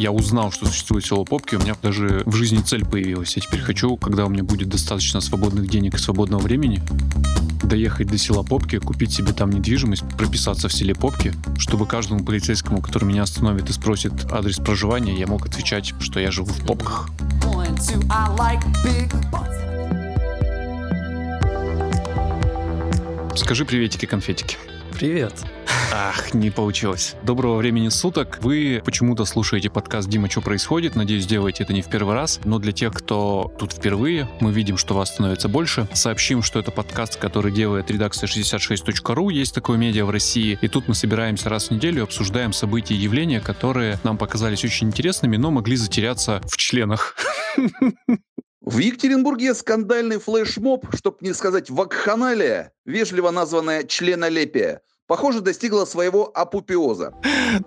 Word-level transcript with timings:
я 0.00 0.12
узнал, 0.12 0.50
что 0.50 0.64
существует 0.64 1.04
село 1.04 1.26
Попки, 1.26 1.56
у 1.56 1.60
меня 1.60 1.76
даже 1.82 2.22
в 2.24 2.34
жизни 2.34 2.62
цель 2.62 2.86
появилась. 2.86 3.36
Я 3.36 3.42
теперь 3.42 3.60
хочу, 3.60 3.98
когда 3.98 4.24
у 4.24 4.30
меня 4.30 4.42
будет 4.42 4.68
достаточно 4.68 5.20
свободных 5.20 5.68
денег 5.68 5.94
и 5.94 5.98
свободного 5.98 6.40
времени, 6.40 6.82
доехать 7.62 8.06
до 8.06 8.16
села 8.16 8.42
Попки, 8.42 8.78
купить 8.78 9.12
себе 9.12 9.34
там 9.34 9.50
недвижимость, 9.50 10.02
прописаться 10.16 10.68
в 10.68 10.72
селе 10.72 10.94
Попки, 10.94 11.34
чтобы 11.58 11.84
каждому 11.84 12.24
полицейскому, 12.24 12.80
который 12.80 13.04
меня 13.04 13.24
остановит 13.24 13.68
и 13.68 13.72
спросит 13.74 14.12
адрес 14.32 14.56
проживания, 14.56 15.18
я 15.18 15.26
мог 15.26 15.44
отвечать, 15.44 15.92
что 16.00 16.18
я 16.18 16.30
живу 16.30 16.50
в 16.50 16.66
Попках. 16.66 17.10
Скажи 23.36 23.66
приветики-конфетики. 23.66 24.56
Привет. 24.94 25.34
Ах, 25.92 26.34
не 26.34 26.50
получилось. 26.50 27.14
Доброго 27.22 27.56
времени 27.56 27.88
суток. 27.88 28.38
Вы 28.42 28.82
почему-то 28.84 29.24
слушаете 29.24 29.70
подкаст 29.70 30.08
«Дима, 30.08 30.30
что 30.30 30.40
происходит?» 30.40 30.96
Надеюсь, 30.96 31.26
делаете 31.26 31.64
это 31.64 31.72
не 31.72 31.82
в 31.82 31.88
первый 31.88 32.14
раз. 32.14 32.40
Но 32.44 32.58
для 32.58 32.72
тех, 32.72 32.92
кто 32.92 33.52
тут 33.58 33.72
впервые, 33.72 34.28
мы 34.40 34.52
видим, 34.52 34.76
что 34.76 34.94
вас 34.94 35.10
становится 35.10 35.48
больше. 35.48 35.88
Сообщим, 35.92 36.42
что 36.42 36.58
это 36.58 36.70
подкаст, 36.70 37.16
который 37.16 37.52
делает 37.52 37.90
редакция 37.90 38.26
66.ru. 38.26 39.32
Есть 39.32 39.54
такое 39.54 39.78
медиа 39.78 40.04
в 40.04 40.10
России. 40.10 40.58
И 40.60 40.68
тут 40.68 40.88
мы 40.88 40.94
собираемся 40.94 41.48
раз 41.48 41.68
в 41.68 41.70
неделю, 41.72 42.04
обсуждаем 42.04 42.52
события 42.52 42.94
и 42.94 42.98
явления, 42.98 43.40
которые 43.40 43.98
нам 44.04 44.18
показались 44.18 44.64
очень 44.64 44.88
интересными, 44.88 45.36
но 45.36 45.50
могли 45.50 45.76
затеряться 45.76 46.40
в 46.46 46.56
членах. 46.56 47.16
В 48.60 48.78
Екатеринбурге 48.78 49.54
скандальный 49.54 50.18
флешмоб, 50.18 50.86
чтоб 50.94 51.20
не 51.22 51.32
сказать 51.32 51.70
вакханалия, 51.70 52.72
вежливо 52.84 53.30
названная 53.30 53.84
членолепие, 53.84 54.82
похоже, 55.10 55.40
достигла 55.40 55.86
своего 55.86 56.30
апупеоза. 56.32 57.12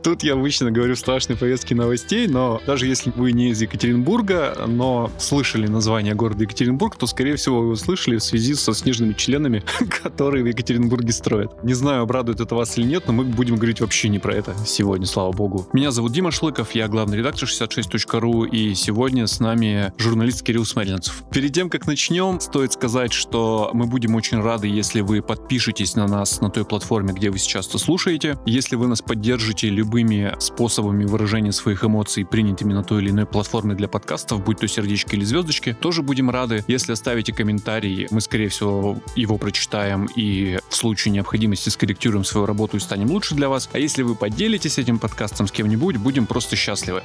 Тут 0.02 0.24
я 0.24 0.32
обычно 0.34 0.72
говорю 0.72 0.96
страшные 0.96 1.36
повестки 1.36 1.74
новостей, 1.74 2.26
но 2.28 2.62
даже 2.66 2.88
если 2.88 3.12
вы 3.12 3.34
не 3.34 3.50
из 3.50 3.62
Екатеринбурга, 3.62 4.56
но 4.66 5.12
слышали 5.20 5.68
название 5.68 6.16
города 6.16 6.44
Екатеринбург, 6.44 6.96
то, 6.96 7.06
скорее 7.06 7.36
всего, 7.36 7.60
вы 7.60 7.72
услышали 7.72 8.16
в 8.16 8.24
связи 8.24 8.54
со 8.54 8.74
снежными 8.74 9.12
членами, 9.12 9.62
которые 10.04 10.46
в 10.46 10.48
Екатеринбурге 10.48 11.12
строят. 11.12 11.62
Не 11.66 11.74
знаю, 11.74 12.04
обрадует 12.04 12.40
это 12.40 12.56
вас 12.56 12.78
или 12.78 12.86
нет, 12.86 13.08
но 13.08 13.14
мы 13.14 13.26
будем 13.26 13.56
говорить 13.56 13.82
вообще 13.82 14.08
не 14.08 14.20
про 14.20 14.34
это 14.34 14.56
сегодня, 14.66 15.06
слава 15.06 15.34
богу. 15.34 15.68
Меня 15.74 15.92
зовут 15.92 16.14
Дима 16.14 16.32
Шлыков, 16.32 16.72
я 16.72 16.88
главный 16.88 17.18
редактор 17.18 17.50
66.ru, 17.50 18.48
и 18.48 18.74
сегодня 18.74 19.28
с 19.28 19.42
нами 19.42 19.92
журналист 19.98 20.44
Кирилл 20.44 20.64
Смельницев. 20.64 21.24
Перед 21.30 21.52
тем, 21.52 21.70
как 21.70 21.88
начнем, 21.88 22.40
стоит 22.40 22.72
сказать, 22.72 23.12
что 23.12 23.70
мы 23.74 23.86
будем 23.86 24.16
очень 24.16 24.40
рады, 24.40 24.68
если 24.68 25.02
вы 25.02 25.22
подпишетесь 25.22 25.96
на 25.96 26.08
нас 26.08 26.40
на 26.40 26.50
той 26.50 26.64
платформе, 26.64 27.12
где 27.12 27.33
вы 27.34 27.40
сейчас 27.40 27.68
это 27.68 27.80
слушаете. 27.80 28.38
Если 28.46 28.76
вы 28.76 28.88
нас 28.88 29.02
поддержите 29.02 29.68
любыми 29.68 30.36
способами 30.38 31.04
выражения 31.04 31.52
своих 31.52 31.84
эмоций, 31.84 32.24
принятыми 32.24 32.74
на 32.74 32.84
той 32.84 33.02
или 33.02 33.10
иной 33.10 33.26
платформе 33.26 33.74
для 33.74 33.88
подкастов, 33.88 34.44
будь 34.44 34.60
то 34.60 34.68
сердечки 34.68 35.16
или 35.16 35.26
звездочки, 35.26 35.76
тоже 35.80 36.04
будем 36.04 36.30
рады. 36.30 36.64
Если 36.68 36.94
оставите 36.94 37.34
комментарий, 37.34 38.08
мы, 38.12 38.22
скорее 38.22 38.50
всего, 38.50 39.00
его 39.16 39.38
прочитаем 39.40 40.08
и 40.16 40.60
в 40.70 40.76
случае 40.76 41.12
необходимости 41.12 41.70
скорректируем 41.70 42.24
свою 42.24 42.46
работу 42.46 42.78
и 42.78 42.80
станем 42.80 43.10
лучше 43.10 43.34
для 43.34 43.50
вас. 43.50 43.68
А 43.74 43.80
если 43.80 44.04
вы 44.04 44.14
поделитесь 44.14 44.78
этим 44.78 45.00
подкастом 45.00 45.48
с 45.48 45.52
кем-нибудь, 45.52 45.98
будем 45.98 46.28
просто 46.28 46.56
счастливы. 46.56 47.02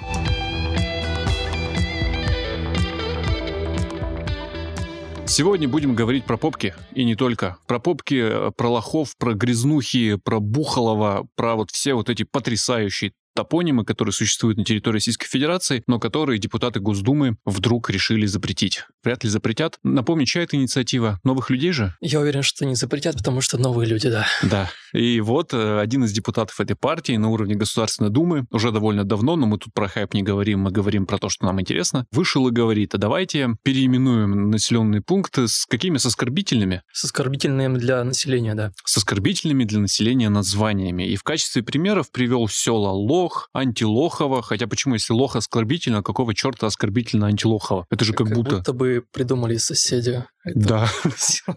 Сегодня 5.29 5.69
будем 5.69 5.95
говорить 5.95 6.25
про 6.25 6.39
попки, 6.39 6.75
и 6.95 7.05
не 7.05 7.15
только. 7.15 7.59
Про 7.67 7.79
попки, 7.79 8.51
про 8.57 8.69
лохов, 8.71 9.15
про 9.19 9.35
грязнухи, 9.35 10.17
про 10.17 10.41
Бухалова, 10.41 11.29
про 11.37 11.55
вот 11.55 11.71
все 11.71 11.93
вот 11.93 12.09
эти 12.09 12.23
потрясающие 12.23 13.13
топонимы, 13.39 13.85
которые 13.85 14.13
существуют 14.13 14.59
на 14.59 14.65
территории 14.65 14.95
Российской 14.95 15.29
Федерации, 15.29 15.85
но 15.87 16.01
которые 16.01 16.41
депутаты 16.41 16.81
Госдумы 16.81 17.37
вдруг 17.45 17.89
решили 17.89 18.27
запретить. 18.27 18.83
Вряд 19.05 19.23
ли 19.23 19.31
запретят. 19.31 19.79
Напомню, 19.85 20.27
чья 20.27 20.43
это 20.43 20.57
инициатива? 20.57 21.21
Новых 21.23 21.51
людей 21.51 21.71
же? 21.71 21.95
Я 22.01 22.19
уверен, 22.19 22.43
что 22.43 22.67
не 22.67 22.75
запретят, 22.75 23.17
потому 23.19 23.41
что 23.41 23.57
новые 23.57 23.89
люди, 23.89 24.11
да. 24.11 24.27
Да. 24.43 24.71
И 24.93 25.21
вот 25.21 25.55
э, 25.55 25.79
один 25.79 26.03
из 26.03 26.11
депутатов 26.11 26.61
этой 26.61 26.75
партии 26.75 27.13
на 27.13 27.29
уровне 27.29 27.55
Государственной 27.55 28.11
Думы 28.11 28.47
уже 28.51 28.73
довольно 28.73 29.05
давно, 29.05 29.37
но 29.37 29.47
мы 29.47 29.59
тут 29.59 29.73
про 29.73 29.87
хайп 29.87 30.15
не 30.15 30.25
говорим, 30.25 30.61
мы 30.61 30.73
говорим 30.73 31.07
про 31.07 31.19
то, 31.19 31.29
что 31.29 31.47
нам 31.47 31.61
интересно, 31.61 32.07
вышел 32.11 32.49
и 32.49 32.51
говорит, 32.51 32.97
а 32.97 32.99
давайте 32.99 33.51
переименуем 33.63 34.51
населенные 34.51 35.01
пункты 35.01 35.47
с 35.47 35.65
какими? 35.65 35.99
С 35.99 36.07
оскорбительными? 36.07 36.83
С 36.93 37.05
оскорбительными 37.05 37.79
для 37.79 38.03
населения, 38.03 38.57
да. 38.57 38.73
С 38.85 38.97
оскорбительными 38.97 39.63
для 39.63 39.79
населения 39.79 40.29
названиями. 40.29 41.05
И 41.05 41.15
в 41.15 41.23
качестве 41.23 41.63
примеров 41.63 42.11
привел 42.11 42.49
села 42.49 42.89
Лох, 42.89 43.28
лох, 43.29 43.49
антилохово. 43.53 44.43
Хотя 44.43 44.67
почему, 44.67 44.95
если 44.95 45.13
лох 45.13 45.37
оскорбительно, 45.37 46.03
какого 46.03 46.35
черта 46.35 46.67
оскорбительно 46.67 47.27
антилохово? 47.27 47.87
Это 47.91 48.05
же 48.05 48.13
как, 48.13 48.29
как 48.29 48.37
будто... 48.37 48.57
будто 48.57 48.73
бы 48.73 49.05
придумали 49.13 49.57
соседи. 49.57 50.25
Это 50.51 50.59
да. 50.59 50.89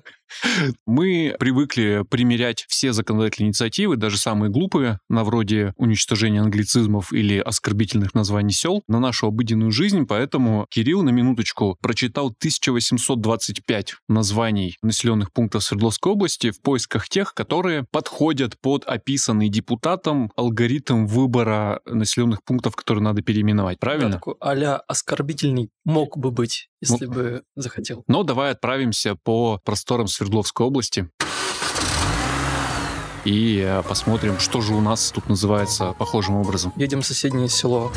Мы 0.86 1.36
привыкли 1.40 2.06
примерять 2.10 2.66
все 2.68 2.94
законодательные 2.94 3.50
инициативы, 3.50 3.98
даже 3.98 4.18
самые 4.18 4.50
глупые, 4.50 5.00
на 5.10 5.24
вроде 5.24 5.74
уничтожения 5.76 6.42
англицизмов 6.42 7.12
или 7.12 7.38
оскорбительных 7.38 8.14
названий 8.14 8.54
сел, 8.54 8.82
на 8.88 9.00
нашу 9.00 9.28
обыденную 9.28 9.72
жизнь, 9.72 10.06
поэтому 10.06 10.68
Кирилл 10.70 11.04
на 11.04 11.10
минуточку 11.10 11.78
прочитал 11.82 12.28
1825 12.28 13.96
названий 14.08 14.78
населенных 14.82 15.32
пунктов 15.34 15.64
Свердловской 15.64 16.14
области 16.14 16.52
в 16.52 16.62
поисках 16.62 17.10
тех, 17.10 17.34
которые 17.34 17.86
подходят 17.92 18.60
под 18.60 18.86
описанный 18.86 19.50
депутатом 19.50 20.32
алгоритм 20.36 21.06
выбора 21.06 21.82
населенных 21.86 22.44
пунктов, 22.44 22.76
которые 22.76 23.04
надо 23.04 23.22
переименовать. 23.22 23.80
Правильно? 23.80 24.10
Да, 24.10 24.14
такой 24.16 24.36
а 24.40 24.82
оскорбительный 24.88 25.70
мог 25.84 26.18
бы 26.18 26.32
быть, 26.32 26.70
если 26.82 27.06
ну, 27.06 27.14
бы 27.14 27.44
захотел. 27.56 28.04
Но 28.08 28.24
давай 28.24 28.52
отправимся 28.52 29.16
по 29.16 29.60
просторам 29.64 30.08
Свердловской 30.08 30.66
области 30.66 31.10
и 33.26 33.62
э, 33.64 33.84
посмотрим, 33.88 34.40
что 34.40 34.62
же 34.62 34.74
у 34.74 34.82
нас 34.82 35.12
тут 35.12 35.30
называется 35.30 35.94
похожим 35.94 36.36
образом. 36.38 36.74
Едем 36.76 37.02
в 37.02 37.06
соседнее 37.06 37.50
село. 37.50 37.92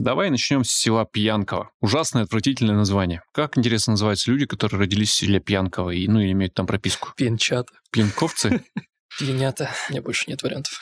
Давай 0.00 0.30
начнем 0.30 0.62
с 0.62 0.70
села 0.70 1.04
Пьянково. 1.04 1.70
Ужасное, 1.80 2.22
отвратительное 2.22 2.76
название. 2.76 3.22
Как, 3.32 3.58
интересно, 3.58 3.94
называются 3.94 4.30
люди, 4.30 4.46
которые 4.46 4.80
родились 4.80 5.10
в 5.10 5.14
селе 5.14 5.40
Пьянково 5.40 5.90
и, 5.90 6.06
ну, 6.06 6.22
имеют 6.22 6.54
там 6.54 6.66
прописку? 6.66 7.10
Пьянчата. 7.16 7.72
Пьянковцы? 7.90 8.64
Пьянята. 9.18 9.70
У 9.88 9.92
меня 9.92 10.02
больше 10.02 10.26
нет 10.28 10.40
вариантов. 10.44 10.78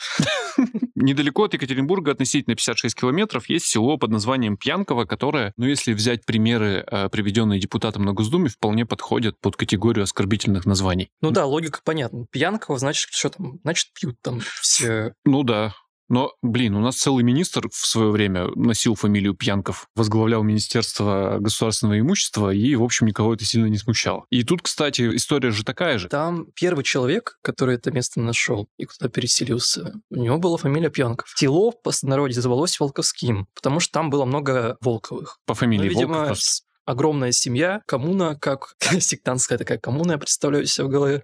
Недалеко 0.95 1.45
от 1.45 1.55
Екатеринбурга, 1.55 2.11
относительно 2.11 2.55
56 2.55 2.95
километров, 2.95 3.49
есть 3.49 3.65
село 3.65 3.97
под 3.97 4.11
названием 4.11 4.55
Пьянково, 4.55 5.05
которое, 5.05 5.51
ну, 5.57 5.65
если 5.65 5.93
взять 5.93 6.23
примеры, 6.23 6.85
э, 6.85 7.09
приведенные 7.09 7.59
депутатом 7.59 8.05
на 8.05 8.13
Госдуме, 8.13 8.49
вполне 8.49 8.85
подходят 8.85 9.39
под 9.41 9.55
категорию 9.55 10.03
оскорбительных 10.03 10.67
названий. 10.67 11.09
Ну 11.21 11.31
да, 11.31 11.47
логика 11.47 11.79
понятна. 11.83 12.27
Пьянково, 12.31 12.77
значит, 12.77 13.09
что 13.09 13.31
там? 13.31 13.59
Значит, 13.63 13.87
пьют 13.99 14.21
там 14.21 14.41
все... 14.61 15.13
Ну 15.25 15.41
да, 15.41 15.73
но, 16.09 16.33
блин, 16.41 16.75
у 16.75 16.79
нас 16.79 16.95
целый 16.95 17.23
министр 17.23 17.69
в 17.69 17.85
свое 17.85 18.11
время 18.11 18.47
носил 18.55 18.95
фамилию 18.95 19.33
Пьянков, 19.33 19.87
возглавлял 19.95 20.43
Министерство 20.43 21.37
государственного 21.39 21.99
имущества, 21.99 22.51
и, 22.51 22.75
в 22.75 22.83
общем, 22.83 23.07
никого 23.07 23.33
это 23.33 23.45
сильно 23.45 23.67
не 23.67 23.77
смущало. 23.77 24.25
И 24.29 24.43
тут, 24.43 24.61
кстати, 24.61 25.15
история 25.15 25.51
же 25.51 25.63
такая 25.63 25.97
же. 25.97 26.07
Там 26.09 26.47
первый 26.55 26.83
человек, 26.83 27.37
который 27.41 27.75
это 27.75 27.91
место 27.91 28.21
нашел 28.21 28.67
и 28.77 28.85
куда 28.85 29.09
переселился, 29.09 29.93
у 30.09 30.15
него 30.15 30.37
была 30.37 30.57
фамилия 30.57 30.89
Пьянков. 30.89 31.33
Тело 31.35 31.71
в 31.71 31.81
простонародье 31.81 32.41
звалось 32.41 32.79
Волковским, 32.79 33.47
потому 33.53 33.79
что 33.79 33.91
там 33.93 34.09
было 34.09 34.25
много 34.25 34.77
Волковых. 34.81 35.39
По 35.45 35.53
фамилии 35.53 35.83
ну, 35.83 35.89
видимо, 35.89 36.19
Волков, 36.19 36.39
огромная 36.85 37.31
семья, 37.33 37.81
коммуна, 37.85 38.35
как 38.35 38.75
сектантская 38.99 39.57
такая 39.57 39.77
коммуна, 39.77 40.13
я 40.13 40.17
представляю 40.17 40.65
себе 40.65 40.87
в 40.87 40.89
голове. 40.89 41.23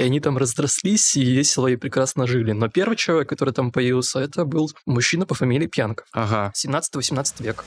И 0.00 0.02
они 0.02 0.18
там 0.18 0.38
разрослись 0.38 1.14
и 1.14 1.22
весело 1.22 1.66
и 1.66 1.76
прекрасно 1.76 2.26
жили. 2.26 2.52
Но 2.52 2.70
первый 2.70 2.96
человек, 2.96 3.28
который 3.28 3.52
там 3.52 3.70
появился, 3.70 4.18
это 4.18 4.46
был 4.46 4.70
мужчина 4.86 5.26
по 5.26 5.34
фамилии 5.34 5.66
Пьянков. 5.66 6.06
Ага. 6.12 6.54
17-18 6.56 7.42
век. 7.42 7.66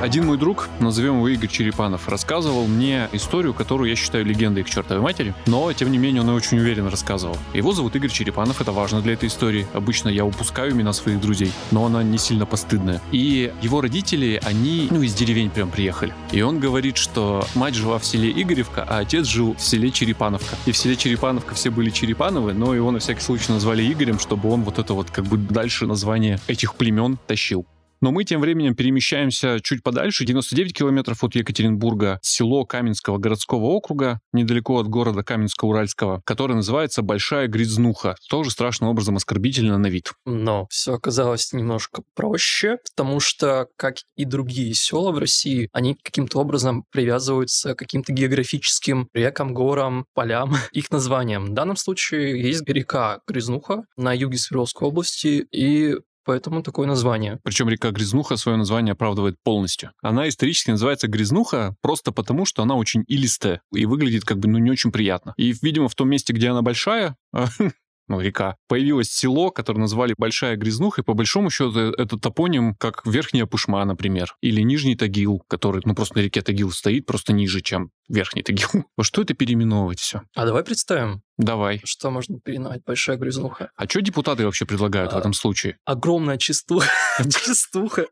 Один 0.00 0.26
мой 0.26 0.38
друг, 0.38 0.68
назовем 0.78 1.16
его 1.16 1.28
Игорь 1.28 1.50
Черепанов, 1.50 2.08
рассказывал 2.08 2.68
мне 2.68 3.08
историю, 3.12 3.52
которую 3.52 3.90
я 3.90 3.96
считаю 3.96 4.24
легендой 4.24 4.62
к 4.62 4.70
чертовой 4.70 5.02
матери, 5.02 5.34
но, 5.46 5.72
тем 5.72 5.90
не 5.90 5.98
менее, 5.98 6.22
он 6.22 6.28
ее 6.28 6.34
очень 6.34 6.58
уверенно 6.58 6.88
рассказывал. 6.88 7.36
Его 7.52 7.72
зовут 7.72 7.96
Игорь 7.96 8.10
Черепанов, 8.10 8.60
это 8.60 8.70
важно 8.70 9.02
для 9.02 9.14
этой 9.14 9.28
истории. 9.28 9.66
Обычно 9.74 10.08
я 10.08 10.24
упускаю 10.24 10.70
имена 10.70 10.92
своих 10.92 11.20
друзей, 11.20 11.50
но 11.72 11.84
она 11.84 12.04
не 12.04 12.16
сильно 12.16 12.46
постыдная. 12.46 13.02
И 13.10 13.52
его 13.60 13.80
родители, 13.80 14.40
они, 14.44 14.86
ну, 14.88 15.02
из 15.02 15.14
деревень 15.14 15.50
прям 15.50 15.68
приехали. 15.68 16.14
И 16.30 16.42
он 16.42 16.60
говорит, 16.60 16.96
что 16.96 17.44
мать 17.56 17.74
жила 17.74 17.98
в 17.98 18.04
селе 18.04 18.30
Игоревка, 18.30 18.84
а 18.88 18.98
отец 18.98 19.26
жил 19.26 19.56
в 19.56 19.60
селе 19.60 19.90
Черепановка. 19.90 20.54
И 20.66 20.70
в 20.70 20.76
селе 20.76 20.94
Черепановка 20.94 21.56
все 21.56 21.70
были 21.70 21.90
Черепановы, 21.90 22.52
но 22.52 22.72
его 22.72 22.92
на 22.92 23.00
всякий 23.00 23.22
случай 23.22 23.50
назвали 23.50 23.82
Игорем, 23.92 24.20
чтобы 24.20 24.48
он 24.48 24.62
вот 24.62 24.78
это 24.78 24.94
вот 24.94 25.10
как 25.10 25.24
бы 25.24 25.38
дальше 25.38 25.86
название 25.86 26.38
этих 26.46 26.76
племен 26.76 27.18
тащил. 27.26 27.66
Но 28.00 28.12
мы 28.12 28.24
тем 28.24 28.40
временем 28.40 28.74
перемещаемся 28.74 29.58
чуть 29.62 29.82
подальше, 29.82 30.24
99 30.24 30.72
километров 30.72 31.24
от 31.24 31.34
Екатеринбурга, 31.34 32.18
село 32.22 32.64
Каменского 32.64 33.18
городского 33.18 33.64
округа, 33.64 34.20
недалеко 34.32 34.78
от 34.78 34.88
города 34.88 35.22
Каменска-Уральского, 35.22 36.20
которое 36.24 36.54
называется 36.54 37.02
Большая 37.02 37.48
Грязнуха, 37.48 38.16
тоже 38.28 38.50
страшным 38.50 38.90
образом 38.90 39.16
оскорбительно 39.16 39.78
на 39.78 39.88
вид. 39.88 40.12
Но 40.24 40.66
все 40.70 40.94
оказалось 40.94 41.52
немножко 41.52 42.02
проще, 42.14 42.78
потому 42.90 43.20
что, 43.20 43.66
как 43.76 43.96
и 44.16 44.24
другие 44.24 44.74
села 44.74 45.10
в 45.10 45.18
России, 45.18 45.68
они 45.72 45.96
каким-то 46.00 46.38
образом 46.38 46.84
привязываются 46.92 47.74
к 47.74 47.78
каким-то 47.78 48.12
географическим 48.12 49.08
рекам, 49.14 49.54
горам, 49.54 50.06
полям, 50.14 50.54
их 50.72 50.90
названиям. 50.90 51.46
В 51.46 51.54
данном 51.54 51.76
случае 51.76 52.40
есть 52.40 52.68
река 52.68 53.20
Грязнуха 53.26 53.84
на 53.96 54.12
юге 54.12 54.38
Свердловской 54.38 54.88
области, 54.88 55.46
и 55.50 55.94
поэтому 56.28 56.62
такое 56.62 56.86
название. 56.86 57.38
Причем 57.42 57.70
река 57.70 57.90
Грязнуха 57.90 58.36
свое 58.36 58.58
название 58.58 58.92
оправдывает 58.92 59.36
полностью. 59.42 59.92
Она 60.02 60.28
исторически 60.28 60.70
называется 60.70 61.08
Грязнуха 61.08 61.74
просто 61.80 62.12
потому, 62.12 62.44
что 62.44 62.62
она 62.62 62.74
очень 62.74 63.02
илистая 63.08 63.62
и 63.72 63.86
выглядит 63.86 64.24
как 64.24 64.38
бы 64.38 64.46
ну 64.46 64.58
не 64.58 64.70
очень 64.70 64.92
приятно. 64.92 65.32
И, 65.38 65.54
видимо, 65.62 65.88
в 65.88 65.94
том 65.94 66.10
месте, 66.10 66.34
где 66.34 66.50
она 66.50 66.60
большая, 66.60 67.16
ну, 68.08 68.20
река, 68.20 68.56
появилось 68.68 69.10
село, 69.10 69.50
которое 69.50 69.80
назвали 69.80 70.14
Большая 70.16 70.56
Грязнуха, 70.56 71.02
и 71.02 71.04
по 71.04 71.14
большому 71.14 71.50
счету 71.50 71.78
это 71.78 72.18
топоним, 72.18 72.74
как 72.74 73.06
Верхняя 73.06 73.46
Пушма, 73.46 73.84
например, 73.84 74.34
или 74.40 74.60
Нижний 74.62 74.96
Тагил, 74.96 75.42
который, 75.48 75.82
ну, 75.84 75.94
просто 75.94 76.18
на 76.18 76.22
реке 76.22 76.42
Тагил 76.42 76.70
стоит, 76.70 77.06
просто 77.06 77.32
ниже, 77.32 77.60
чем 77.60 77.90
Верхний 78.08 78.42
Тагил. 78.42 78.68
Во 78.96 79.04
что 79.04 79.22
это 79.22 79.34
переименовывать 79.34 80.00
все? 80.00 80.22
А 80.34 80.44
давай 80.46 80.64
представим, 80.64 81.22
Давай. 81.36 81.80
что 81.84 82.10
можно 82.10 82.38
переименовать 82.40 82.82
Большая 82.84 83.16
Грязнуха. 83.16 83.70
А 83.76 83.88
что 83.88 84.00
депутаты 84.00 84.44
вообще 84.44 84.66
предлагают 84.66 85.12
в 85.12 85.16
А. 85.16 85.18
этом 85.20 85.32
случае? 85.32 85.76
Огромная 85.84 86.38
чистуха. 86.38 86.88
Чистуха. 87.22 88.06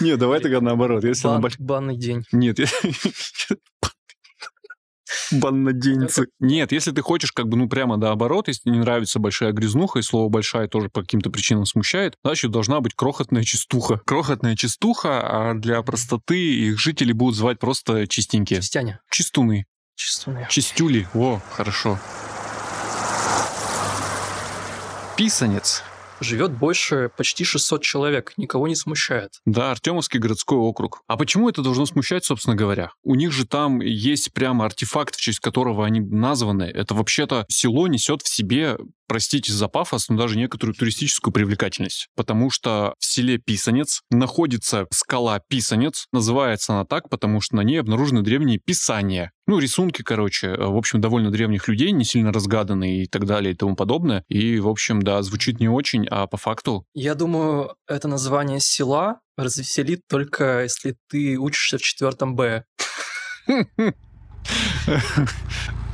Не, 0.00 0.16
давай 0.16 0.40
тогда 0.40 0.60
наоборот. 0.60 1.04
Если 1.04 1.28
Банный 1.58 1.96
день. 1.96 2.24
Нет, 2.32 2.58
я- 2.58 2.66
Банноденцы. 5.32 6.26
Нет, 6.40 6.72
если 6.72 6.90
ты 6.90 7.02
хочешь 7.02 7.32
как 7.32 7.48
бы, 7.48 7.56
ну, 7.56 7.68
прямо 7.68 7.96
наоборот, 7.96 8.48
если 8.48 8.70
не 8.70 8.78
нравится 8.78 9.18
большая 9.18 9.52
грязнуха, 9.52 9.98
и 9.98 10.02
слово 10.02 10.28
большая 10.28 10.68
тоже 10.68 10.88
по 10.88 11.02
каким-то 11.02 11.30
причинам 11.30 11.66
смущает, 11.66 12.16
значит, 12.24 12.50
должна 12.50 12.80
быть 12.80 12.94
крохотная 12.94 13.42
чистуха. 13.42 14.00
Крохотная 14.04 14.56
чистуха, 14.56 15.20
а 15.22 15.54
для 15.54 15.82
простоты 15.82 16.38
их 16.38 16.78
жители 16.78 17.12
будут 17.12 17.36
звать 17.36 17.58
просто 17.58 18.06
чистенькие. 18.06 18.60
Чистяня. 18.60 19.00
Чистуны. 19.10 19.66
Чистуны. 19.94 20.46
Чистюли. 20.50 21.08
О, 21.14 21.40
хорошо. 21.52 21.98
Писанец. 25.16 25.82
Живет 26.20 26.52
больше 26.52 27.10
почти 27.16 27.44
600 27.44 27.82
человек, 27.82 28.32
никого 28.36 28.68
не 28.68 28.74
смущает. 28.74 29.40
Да, 29.44 29.70
Артемовский 29.72 30.18
городской 30.18 30.58
округ. 30.58 31.02
А 31.06 31.16
почему 31.16 31.48
это 31.48 31.62
должно 31.62 31.86
смущать, 31.86 32.24
собственно 32.24 32.56
говоря? 32.56 32.92
У 33.02 33.14
них 33.14 33.32
же 33.32 33.46
там 33.46 33.80
есть 33.80 34.32
прямо 34.32 34.64
артефакт, 34.64 35.16
в 35.16 35.20
честь 35.20 35.40
которого 35.40 35.84
они 35.84 36.00
названы. 36.00 36.64
Это 36.64 36.94
вообще-то 36.94 37.44
село 37.48 37.86
несет 37.86 38.22
в 38.22 38.28
себе, 38.28 38.76
простите 39.06 39.52
за 39.52 39.68
пафос, 39.68 40.08
но 40.08 40.16
даже 40.16 40.36
некоторую 40.36 40.74
туристическую 40.74 41.32
привлекательность. 41.32 42.08
Потому 42.14 42.50
что 42.50 42.94
в 42.98 43.04
селе 43.04 43.38
Писанец 43.38 44.02
находится 44.10 44.86
скала 44.90 45.40
Писанец. 45.48 46.06
Называется 46.12 46.74
она 46.74 46.84
так, 46.84 47.08
потому 47.08 47.40
что 47.40 47.56
на 47.56 47.62
ней 47.62 47.80
обнаружены 47.80 48.22
древние 48.22 48.58
писания. 48.58 49.32
Ну, 49.46 49.58
рисунки, 49.58 50.02
короче, 50.02 50.48
э, 50.48 50.56
в 50.56 50.76
общем, 50.76 51.00
довольно 51.00 51.30
древних 51.30 51.68
людей, 51.68 51.92
не 51.92 52.04
сильно 52.04 52.32
разгаданные 52.32 53.04
и 53.04 53.06
так 53.06 53.26
далее 53.26 53.52
и 53.52 53.56
тому 53.56 53.76
подобное. 53.76 54.24
И, 54.28 54.58
в 54.58 54.68
общем, 54.68 55.02
да, 55.02 55.22
звучит 55.22 55.60
не 55.60 55.68
очень, 55.68 56.06
а 56.10 56.26
по 56.26 56.36
факту 56.36 56.84
Я 56.94 57.14
думаю, 57.14 57.76
это 57.86 58.08
название 58.08 58.60
села 58.60 59.20
развеселит 59.36 60.00
только 60.08 60.62
если 60.62 60.96
ты 61.08 61.38
учишься 61.38 61.78
в 61.78 61.82
четвертом 61.82 62.34
Б. 62.34 62.64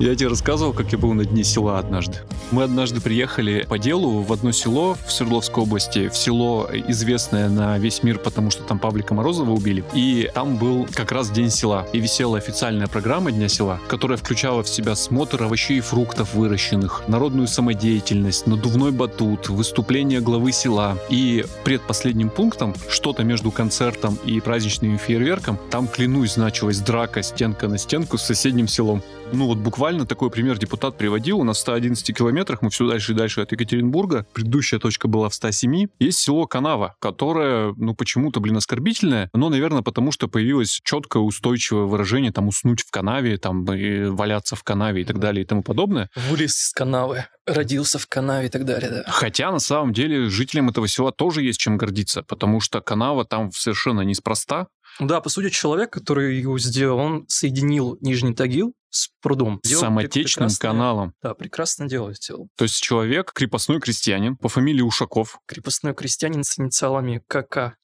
Я 0.00 0.14
тебе 0.14 0.28
рассказывал, 0.28 0.72
как 0.72 0.92
я 0.92 0.98
был 0.98 1.12
на 1.12 1.24
дне 1.24 1.42
села 1.42 1.80
однажды. 1.80 2.18
Мы 2.52 2.62
однажды 2.62 3.00
приехали 3.00 3.66
по 3.68 3.80
делу 3.80 4.22
в 4.22 4.32
одно 4.32 4.52
село 4.52 4.96
в 5.06 5.10
Свердловской 5.10 5.64
области, 5.64 6.08
в 6.08 6.16
село, 6.16 6.70
известное 6.72 7.48
на 7.48 7.76
весь 7.78 8.04
мир, 8.04 8.20
потому 8.20 8.52
что 8.52 8.62
там 8.62 8.78
Павлика 8.78 9.12
Морозова 9.12 9.50
убили. 9.50 9.84
И 9.94 10.30
там 10.32 10.56
был 10.56 10.86
как 10.94 11.10
раз 11.10 11.30
день 11.30 11.50
села. 11.50 11.88
И 11.92 11.98
висела 11.98 12.38
официальная 12.38 12.86
программа 12.86 13.32
Дня 13.32 13.48
села, 13.48 13.80
которая 13.88 14.16
включала 14.16 14.62
в 14.62 14.68
себя 14.68 14.94
смотр 14.94 15.42
овощей 15.42 15.78
и 15.78 15.80
фруктов 15.80 16.32
выращенных, 16.32 17.02
народную 17.08 17.48
самодеятельность, 17.48 18.46
надувной 18.46 18.92
батут, 18.92 19.48
выступление 19.48 20.20
главы 20.20 20.52
села. 20.52 20.96
И 21.10 21.44
предпоследним 21.64 22.30
пунктом, 22.30 22.72
что-то 22.88 23.24
между 23.24 23.50
концертом 23.50 24.16
и 24.24 24.40
праздничным 24.40 24.96
фейерверком, 24.96 25.58
там, 25.70 25.88
клянусь, 25.88 26.34
значилась 26.34 26.78
драка 26.78 27.24
стенка 27.24 27.66
на 27.66 27.78
стенку 27.78 28.16
с 28.16 28.22
соседним 28.22 28.68
селом. 28.68 29.02
Ну 29.30 29.46
вот 29.46 29.58
буквально 29.58 30.06
такой 30.06 30.30
пример 30.30 30.58
депутат 30.58 30.96
приводил. 30.96 31.38
У 31.40 31.44
нас 31.44 31.58
в 31.58 31.60
111 31.60 32.16
километрах, 32.16 32.62
мы 32.62 32.70
все 32.70 32.88
дальше 32.88 33.12
и 33.12 33.14
дальше 33.14 33.42
от 33.42 33.52
Екатеринбурга. 33.52 34.26
Предыдущая 34.32 34.78
точка 34.78 35.06
была 35.06 35.28
в 35.28 35.34
107. 35.34 35.88
Есть 35.98 36.18
село 36.18 36.46
Канава, 36.46 36.96
которое, 36.98 37.74
ну 37.76 37.94
почему-то, 37.94 38.40
блин, 38.40 38.56
оскорбительное. 38.56 39.28
Но, 39.34 39.50
наверное, 39.50 39.82
потому 39.82 40.12
что 40.12 40.28
появилось 40.28 40.80
четкое 40.82 41.22
устойчивое 41.22 41.84
выражение, 41.84 42.32
там, 42.32 42.48
уснуть 42.48 42.80
в 42.80 42.90
канаве, 42.90 43.36
там, 43.36 43.70
и 43.72 44.06
валяться 44.06 44.56
в 44.56 44.62
канаве 44.64 45.02
и 45.02 45.04
так 45.04 45.18
далее 45.18 45.44
и 45.44 45.46
тому 45.46 45.62
подобное. 45.62 46.08
Вылез 46.16 46.58
из 46.58 46.72
канавы, 46.72 47.26
родился 47.46 47.98
в 47.98 48.06
канаве 48.06 48.46
и 48.46 48.50
так 48.50 48.64
далее, 48.64 48.90
да. 48.90 49.04
Хотя, 49.08 49.50
на 49.50 49.60
самом 49.60 49.92
деле, 49.92 50.30
жителям 50.30 50.70
этого 50.70 50.88
села 50.88 51.12
тоже 51.12 51.42
есть 51.42 51.60
чем 51.60 51.76
гордиться, 51.76 52.22
потому 52.22 52.60
что 52.60 52.80
канава 52.80 53.26
там 53.26 53.52
совершенно 53.52 54.00
неспроста. 54.00 54.68
Да, 55.00 55.20
по 55.20 55.28
сути, 55.28 55.50
человек, 55.50 55.90
который 55.90 56.38
его 56.38 56.58
сделал, 56.58 56.98
он 56.98 57.24
соединил 57.28 57.96
Нижний 58.00 58.34
Тагил 58.34 58.74
с 58.90 59.10
прудом. 59.20 59.60
С 59.62 59.78
самотечным 59.78 60.48
каналом. 60.58 61.12
Да, 61.22 61.34
прекрасное 61.34 61.88
дело 61.88 62.14
сделал. 62.14 62.48
То 62.56 62.64
есть 62.64 62.80
человек, 62.80 63.32
крепостной 63.32 63.80
крестьянин 63.80 64.36
по 64.36 64.48
фамилии 64.48 64.82
Ушаков, 64.82 65.38
Крепостной 65.46 65.94
крестьянин 65.94 66.42
с 66.42 66.58
инициалами 66.58 67.22
КК. 67.28 67.76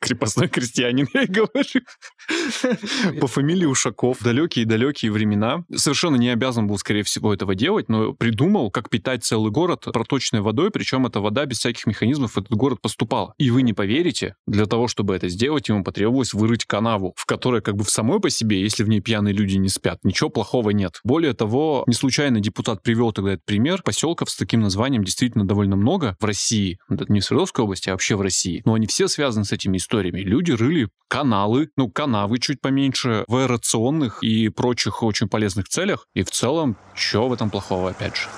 Крепостной 0.00 0.48
крестьянин, 0.48 1.06
я 1.14 1.26
говорю. 1.26 3.20
По 3.20 3.26
фамилии 3.26 3.66
Ушаков. 3.66 4.22
Далекие-далекие 4.22 5.10
времена. 5.12 5.64
Совершенно 5.74 6.16
не 6.16 6.30
обязан 6.30 6.66
был, 6.66 6.78
скорее 6.78 7.02
всего, 7.02 7.32
этого 7.32 7.54
делать, 7.54 7.88
но 7.88 8.12
придумал, 8.12 8.70
как 8.70 8.90
питать 8.90 9.24
целый 9.24 9.50
город 9.50 9.84
проточной 9.92 10.40
водой, 10.40 10.70
причем 10.70 11.06
эта 11.06 11.20
вода 11.20 11.46
без 11.46 11.58
всяких 11.58 11.86
механизмов 11.86 12.32
в 12.32 12.38
этот 12.38 12.52
город 12.52 12.80
поступала. 12.80 13.34
И 13.38 13.50
вы 13.50 13.62
не 13.62 13.72
поверите, 13.72 14.34
для 14.46 14.66
того, 14.66 14.88
чтобы 14.88 15.14
это 15.14 15.28
сделать, 15.28 15.68
ему 15.68 15.84
потребовалось 15.84 16.32
вырыть 16.32 16.64
канаву, 16.64 17.14
в 17.16 17.26
которой 17.26 17.60
как 17.60 17.76
бы 17.76 17.84
в 17.84 17.90
самой 17.90 18.20
по 18.20 18.30
себе, 18.30 18.60
если 18.60 18.84
в 18.84 18.88
ней 18.88 19.00
пьяные 19.00 19.34
люди 19.34 19.56
не 19.56 19.68
спят, 19.68 19.98
ничего 20.04 20.30
плохого 20.30 20.70
нет. 20.70 21.00
Более 21.04 21.32
того, 21.32 21.84
не 21.86 21.94
случайно 21.94 22.40
депутат 22.40 22.82
привел 22.82 23.12
тогда 23.12 23.32
этот 23.32 23.44
пример. 23.44 23.82
Поселков 23.82 24.30
с 24.30 24.36
таким 24.36 24.60
названием 24.60 25.04
действительно 25.04 25.46
довольно 25.46 25.76
много 25.76 26.16
в 26.20 26.24
России. 26.24 26.78
Это 26.88 27.04
не 27.08 27.20
в 27.20 27.24
Свердловской 27.24 27.64
области, 27.64 27.88
а 27.88 27.92
вообще 27.92 28.16
в 28.16 28.20
России. 28.20 28.62
Но 28.64 28.74
они 28.74 28.86
все 28.86 29.08
связаны 29.08 29.44
с 29.44 29.52
этими 29.52 29.76
историями. 29.76 29.87
Люди 29.90 30.52
рыли 30.52 30.88
каналы, 31.08 31.70
ну, 31.76 31.90
канавы 31.90 32.38
чуть 32.38 32.60
поменьше, 32.60 33.24
в 33.26 33.36
аэрационных 33.36 34.22
и 34.22 34.48
прочих 34.50 35.02
очень 35.02 35.28
полезных 35.28 35.68
целях. 35.68 36.06
И 36.14 36.22
в 36.22 36.30
целом, 36.30 36.76
что 36.94 37.28
в 37.28 37.32
этом 37.32 37.48
плохого, 37.50 37.90
опять 37.90 38.16
же? 38.16 38.28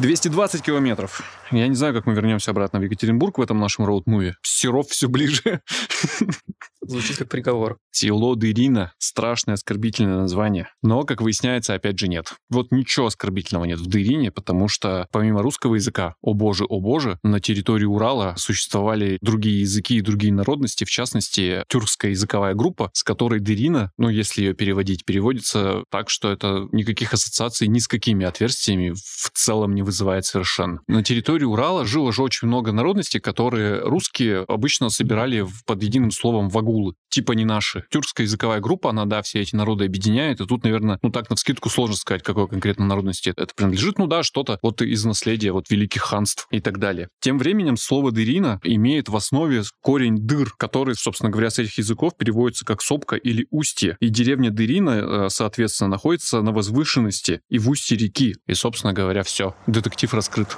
220 0.00 0.62
километров. 0.62 1.22
Я 1.50 1.68
не 1.68 1.74
знаю, 1.74 1.92
как 1.92 2.06
мы 2.06 2.14
вернемся 2.14 2.52
обратно 2.52 2.80
в 2.80 2.82
Екатеринбург 2.82 3.38
в 3.38 3.42
этом 3.42 3.58
нашем 3.58 3.84
роуд-муве. 3.84 4.32
Серов 4.42 4.88
все 4.88 5.08
ближе. 5.08 5.60
Звучит 6.90 7.18
как 7.18 7.28
приговор. 7.28 7.78
Село 7.92 8.34
Дырина— 8.34 8.92
страшное 8.98 9.54
оскорбительное 9.54 10.18
название. 10.18 10.70
Но, 10.82 11.04
как 11.04 11.20
выясняется, 11.22 11.74
опять 11.74 11.96
же 12.00 12.08
нет. 12.08 12.34
Вот 12.48 12.72
ничего 12.72 13.06
оскорбительного 13.06 13.64
нет 13.64 13.78
в 13.78 13.86
Дырине, 13.86 14.32
потому 14.32 14.66
что 14.66 15.06
помимо 15.12 15.40
русского 15.40 15.76
языка 15.76 16.16
«О 16.20 16.34
боже, 16.34 16.64
о 16.64 16.80
боже», 16.80 17.20
на 17.22 17.38
территории 17.38 17.84
Урала 17.84 18.34
существовали 18.36 19.18
другие 19.20 19.60
языки 19.60 19.98
и 19.98 20.00
другие 20.00 20.32
народности, 20.32 20.82
в 20.82 20.90
частности, 20.90 21.62
тюркская 21.68 22.10
языковая 22.10 22.54
группа, 22.54 22.90
с 22.92 23.04
которой 23.04 23.38
Дырина, 23.38 23.92
ну, 23.96 24.08
если 24.08 24.42
ее 24.42 24.54
переводить, 24.54 25.04
переводится 25.04 25.84
так, 25.92 26.10
что 26.10 26.32
это 26.32 26.66
никаких 26.72 27.14
ассоциаций 27.14 27.68
ни 27.68 27.78
с 27.78 27.86
какими 27.86 28.26
отверстиями 28.26 28.90
в 28.90 29.30
целом 29.32 29.76
не 29.76 29.82
вызывает 29.82 30.24
совершенно. 30.24 30.80
На 30.88 31.04
территории 31.04 31.44
Урала 31.44 31.86
жило 31.86 32.12
же 32.12 32.24
очень 32.24 32.48
много 32.48 32.72
народностей, 32.72 33.20
которые 33.20 33.78
русские 33.78 34.44
обычно 34.48 34.90
собирали 34.90 35.46
под 35.66 35.84
единым 35.84 36.10
словом 36.10 36.48
вагулы, 36.80 36.94
типа 37.08 37.32
не 37.32 37.44
наши. 37.44 37.84
Тюркская 37.90 38.26
языковая 38.26 38.60
группа, 38.60 38.90
она, 38.90 39.04
да, 39.04 39.22
все 39.22 39.40
эти 39.40 39.54
народы 39.54 39.84
объединяет, 39.84 40.40
и 40.40 40.46
тут, 40.46 40.64
наверное, 40.64 40.98
ну 41.02 41.10
так 41.10 41.30
на 41.30 41.36
вскидку 41.36 41.68
сложно 41.68 41.96
сказать, 41.96 42.22
какой 42.22 42.48
конкретно 42.48 42.86
народности 42.86 43.32
это 43.36 43.54
принадлежит. 43.54 43.98
Ну 43.98 44.06
да, 44.06 44.22
что-то 44.22 44.58
вот 44.62 44.82
из 44.82 45.04
наследия 45.04 45.52
вот 45.52 45.70
великих 45.70 46.02
ханств 46.02 46.46
и 46.50 46.60
так 46.60 46.78
далее. 46.78 47.08
Тем 47.20 47.38
временем 47.38 47.76
слово 47.76 48.12
«дырина» 48.12 48.60
имеет 48.62 49.08
в 49.08 49.16
основе 49.16 49.62
корень 49.80 50.18
«дыр», 50.26 50.54
который, 50.56 50.94
собственно 50.94 51.30
говоря, 51.30 51.50
с 51.50 51.58
этих 51.58 51.78
языков 51.78 52.16
переводится 52.16 52.64
как 52.64 52.82
«сопка» 52.82 53.16
или 53.16 53.46
«устье». 53.50 53.96
И 54.00 54.08
деревня 54.08 54.50
Дырина, 54.50 54.90
э, 54.90 55.28
соответственно, 55.28 55.90
находится 55.90 56.40
на 56.42 56.52
возвышенности 56.52 57.40
и 57.48 57.58
в 57.58 57.68
устье 57.68 57.96
реки. 57.96 58.36
И, 58.46 58.54
собственно 58.54 58.92
говоря, 58.92 59.22
все. 59.22 59.54
Детектив 59.66 60.12
раскрыт. 60.14 60.56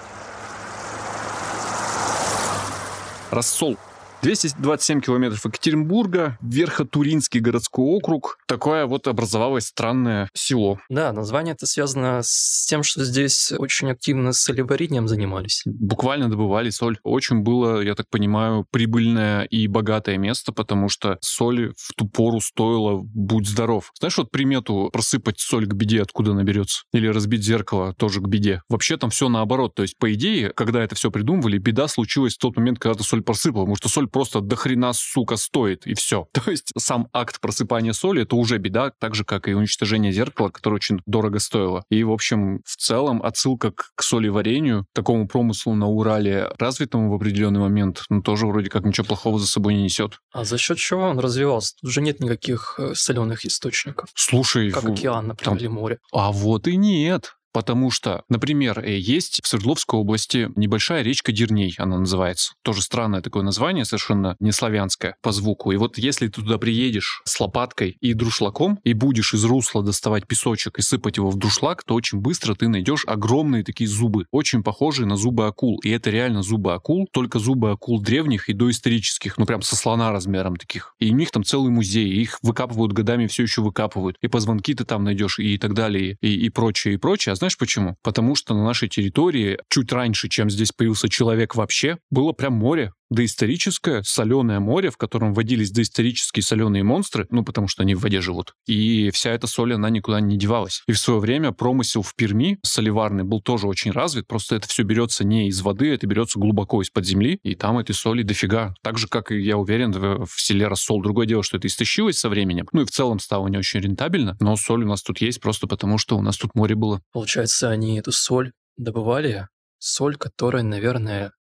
Рассол 3.31 3.79
227 4.23 5.01
километров 5.01 5.45
Екатеринбурга, 5.45 6.39
Верхотуринский 6.41 7.41
городской 7.41 7.85
округ. 7.85 8.39
Такое 8.47 8.87
вот 8.87 9.09
образовалось 9.09 9.67
странное 9.67 10.31
село. 10.33 10.79
Да, 10.89 11.13
название 11.13 11.55
это 11.55 11.67
связано 11.67 12.21
с 12.23 12.65
тем, 12.69 12.85
что 12.85 13.05
здесь 13.05 13.53
очень 13.59 13.91
активно 13.91 14.33
солеварением 14.33 15.09
занимались. 15.09 15.63
Буквально 15.67 16.31
добывали 16.31 16.71
соль. 16.71 16.99
Очень 17.03 17.41
было, 17.41 17.81
я 17.81 17.97
так 17.97 18.09
понимаю, 18.11 18.65
прибыльное 18.71 19.43
и 19.43 19.67
богатое 19.67 20.19
место, 20.19 20.53
потому 20.53 20.89
что 20.89 21.19
соль 21.21 21.73
в 21.77 21.93
ту 21.97 22.09
пору 22.09 22.41
стоила 22.41 23.01
«будь 23.03 23.49
здоров». 23.49 23.91
Знаешь, 23.99 24.19
вот 24.19 24.31
примету 24.31 24.89
просыпать 24.93 25.41
соль 25.41 25.67
к 25.67 25.75
беде 25.75 26.01
откуда 26.01 26.33
наберется? 26.33 26.85
Или 26.93 27.09
разбить 27.09 27.43
зеркало 27.43 27.93
тоже 27.95 28.21
к 28.21 28.29
беде? 28.29 28.63
Вообще 28.69 28.97
там 28.97 29.11
все 29.11 29.29
наоборот. 29.29 29.75
То 29.75 29.83
есть, 29.83 29.99
по 29.99 30.15
идее, 30.15 30.51
когда 30.51 30.81
это 30.81 30.95
все 30.95 31.11
придумывали, 31.11 31.59
беда 31.59 31.89
случилась 31.89 32.37
в 32.37 32.39
тот 32.39 32.57
момент, 32.57 32.79
когда 32.79 32.97
ты 32.97 33.03
соль 33.03 33.23
просыпал, 33.23 33.63
потому 33.63 33.75
что 33.75 33.89
соль 33.89 34.12
просто 34.13 34.41
до 34.41 34.57
хрена, 34.57 34.93
сука, 34.93 35.37
стоит, 35.37 35.87
и 35.87 35.95
все. 35.95 36.29
То 36.33 36.51
есть 36.51 36.73
сам 36.79 37.09
акт 37.13 37.41
просыпания 37.41 37.93
соли— 37.93 38.23
это 38.25 38.37
уже 38.37 38.59
беда, 38.59 38.93
так 38.99 39.15
же, 39.15 39.25
как 39.25 39.49
и 39.49 39.55
уничтожение 39.55 40.13
зеркала, 40.13 40.51
которое 40.51 40.77
очень 40.77 41.01
дорого 41.07 41.39
стоило. 41.39 41.85
И, 41.91 42.05
в 42.05 42.13
общем, 42.13 42.61
в 42.65 42.77
целом 42.77 43.23
отсылка 43.23 43.73
к, 43.73 43.93
к 43.95 44.03
соли-варенью, 44.03 44.87
такому 44.93 45.27
промыслу 45.27 45.75
на 45.75 45.89
Урале, 45.89 46.51
развитому 46.59 47.11
в 47.11 47.15
определенный 47.15 47.61
момент, 47.61 48.03
ну, 48.09 48.23
тоже 48.23 48.47
вроде 48.47 48.71
как 48.71 48.85
ничего 48.85 49.07
плохого 49.07 49.39
за 49.39 49.47
собой 49.47 49.75
не 49.75 49.85
несет. 49.85 50.19
А 50.33 50.45
за 50.45 50.59
счет 50.59 50.79
чего 50.79 51.03
он 51.03 51.19
развивался? 51.19 51.75
Тут 51.81 51.91
же 51.91 52.03
нет 52.03 52.21
никаких 52.21 52.77
э, 52.79 52.95
соленых 52.95 53.45
источников. 53.45 54.11
Слушай, 54.15 54.71
как 54.71 54.85
океан, 54.85 55.29
например, 55.29 55.51
там... 55.51 55.59
или 55.59 55.67
море. 55.69 55.99
А 56.13 56.33
вот 56.33 56.69
и 56.69 56.77
нет. 56.77 57.35
Потому 57.53 57.91
что, 57.91 58.25
например, 58.29 58.81
э, 58.81 58.99
есть 58.99 59.41
в 59.43 59.49
Свердловской 59.49 60.01
области 60.01 60.49
небольшая 60.57 61.03
речка 61.03 61.33
Дерней, 61.33 61.75
она 61.79 61.99
называется. 61.99 62.55
Тоже 62.63 62.83
странное 62.83 63.21
такое 63.21 63.43
название, 63.43 63.85
совершенно 63.85 64.37
не 64.41 64.53
славянское 64.53 65.17
по 65.23 65.33
звуку. 65.33 65.73
И 65.73 65.77
вот 65.77 65.99
если 65.99 66.29
ты 66.29 66.43
туда 66.43 66.59
приедешь 66.59 67.23
с 67.25 67.39
лопаткой 67.41 67.97
и 68.01 68.15
друшлаком, 68.15 68.79
и 68.85 68.95
будешь 68.95 69.35
из 69.35 69.45
русла 69.45 69.83
доставать 69.83 70.27
песочек 70.27 70.79
и 70.79 70.83
сыпать 70.83 71.17
его 71.19 71.31
в 71.31 71.37
друшлак, 71.37 71.85
то 71.85 71.95
очень 71.95 72.19
быстро 72.19 72.55
ты 72.55 72.69
найдешь 72.69 73.05
огромные 73.07 73.65
такие 73.65 73.89
зубы, 73.89 74.27
очень 74.31 74.63
похожие 74.63 75.07
на 75.07 75.17
зубы 75.17 75.47
акул. 75.47 75.79
И 75.85 75.91
это 75.91 76.11
реально 76.11 76.43
зубы 76.43 76.73
акул, 76.73 77.09
только 77.13 77.39
зубы 77.39 77.71
акул 77.71 78.01
древних 78.01 78.49
и 78.49 78.53
доисторических, 78.53 79.39
ну 79.39 79.47
прям 79.47 79.63
со 79.63 79.77
слона 79.77 80.11
размером 80.11 80.57
таких. 80.57 80.95
И 80.99 81.11
у 81.11 81.15
них 81.15 81.31
там 81.31 81.45
целый 81.45 81.71
музей, 81.71 82.09
их 82.09 82.39
выкапывают 82.43 82.93
годами, 82.93 83.27
все 83.27 83.43
еще 83.43 83.63
выкапывают. 83.63 84.17
И 84.23 84.29
позвонки 84.29 84.75
ты 84.75 84.85
там 84.85 85.05
найдешь, 85.05 85.39
и 85.39 85.59
так 85.59 85.75
далее, 85.75 86.17
и, 86.21 86.35
и 86.35 86.49
прочее, 86.49 86.95
и 86.95 86.97
прочее. 86.97 87.33
А 87.33 87.37
знаешь 87.43 87.59
почему? 87.59 87.97
Потому 88.03 88.37
что 88.37 88.55
на 88.55 88.63
нашей 88.63 88.89
территории 88.89 89.59
чуть 89.69 89.93
раньше, 89.93 90.29
чем 90.29 90.49
здесь 90.49 90.71
появился 90.71 91.09
человек 91.09 91.57
вообще, 91.57 91.99
было 92.09 92.31
прям 92.33 92.53
море 92.53 92.93
доисторическое 93.13 94.03
соленое 94.05 94.61
море, 94.61 94.91
в 94.91 94.97
котором 94.97 95.35
водились 95.35 95.71
доисторические 95.71 96.43
соленые 96.43 96.83
монстры, 96.83 97.27
ну, 97.31 97.45
потому 97.45 97.69
что 97.69 97.83
они 97.83 97.95
в 97.95 98.01
воде 98.01 98.21
живут. 98.21 98.55
И 98.67 99.11
вся 99.11 99.31
эта 99.31 99.47
соль, 99.47 99.75
она 99.75 99.91
никуда 99.91 100.21
не 100.21 100.37
девалась. 100.37 100.83
И 100.87 100.93
в 100.93 100.99
свое 100.99 101.21
время 101.21 101.53
промысел 101.53 102.03
в 102.03 102.15
Перми 102.15 102.59
соливарный 102.63 103.25
был 103.25 103.41
тоже 103.41 103.67
очень 103.67 103.91
развит, 103.91 104.27
просто 104.27 104.57
это 104.57 104.69
все 104.69 104.83
берется 104.83 105.25
не 105.25 105.49
из 105.49 105.61
воды, 105.61 105.93
это 105.93 106.07
берется 106.07 106.39
глубоко 106.39 106.83
из-под 106.83 107.07
земли, 107.07 107.39
и 107.43 107.55
там 107.55 107.79
этой 107.79 107.95
соли 107.95 108.23
дофига. 108.23 108.75
Так 108.83 108.99
же, 108.99 109.09
как 109.09 109.31
и, 109.31 109.41
я 109.41 109.57
уверен, 109.57 109.93
в, 109.93 110.29
селе 110.37 110.67
рассол. 110.69 111.03
Другое 111.03 111.27
дело, 111.27 111.43
что 111.43 111.57
это 111.57 111.69
истощилось 111.69 112.19
со 112.19 112.29
временем, 112.29 112.67
ну 112.73 112.83
и 112.83 112.85
в 112.85 112.91
целом 112.91 113.19
стало 113.19 113.49
не 113.49 113.59
очень 113.59 113.81
рентабельно, 113.81 114.37
но 114.41 114.57
соль 114.57 114.85
у 114.85 114.89
нас 114.89 115.03
тут 115.03 115.21
есть 115.21 115.41
просто 115.41 115.67
потому, 115.67 115.99
что 115.99 116.17
у 116.17 116.23
нас 116.23 116.37
тут 116.37 116.55
море 116.55 116.75
было. 116.75 117.01
Получается, 117.13 117.71
они 117.71 117.99
эту 117.99 118.13
соль 118.13 118.53
добывали, 118.77 119.49
соль, 119.79 120.17
которая, 120.17 120.63
наверное, 120.63 121.33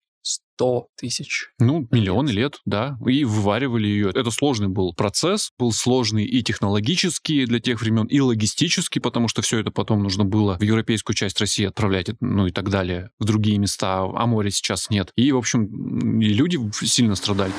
100 0.61 0.87
тысяч. 0.95 1.47
Ну, 1.57 1.87
миллионы 1.89 2.29
лет, 2.29 2.59
да. 2.65 2.97
И 3.07 3.23
вываривали 3.23 3.87
ее. 3.87 4.11
Это 4.13 4.29
сложный 4.29 4.67
был 4.67 4.93
процесс, 4.93 5.51
был 5.57 5.71
сложный 5.71 6.23
и 6.25 6.43
технологически 6.43 7.45
для 7.45 7.59
тех 7.59 7.81
времен, 7.81 8.05
и 8.05 8.19
логистически, 8.19 8.99
потому 8.99 9.27
что 9.27 9.41
все 9.41 9.57
это 9.59 9.71
потом 9.71 10.03
нужно 10.03 10.23
было 10.23 10.57
в 10.59 10.61
европейскую 10.61 11.15
часть 11.15 11.39
России 11.39 11.65
отправлять, 11.65 12.11
ну 12.19 12.45
и 12.45 12.51
так 12.51 12.69
далее, 12.69 13.09
в 13.19 13.25
другие 13.25 13.57
места, 13.57 14.01
а 14.01 14.25
моря 14.27 14.51
сейчас 14.51 14.91
нет. 14.91 15.11
И, 15.15 15.31
в 15.31 15.37
общем, 15.37 16.19
и 16.19 16.27
люди 16.27 16.59
сильно 16.85 17.15
страдали. 17.15 17.53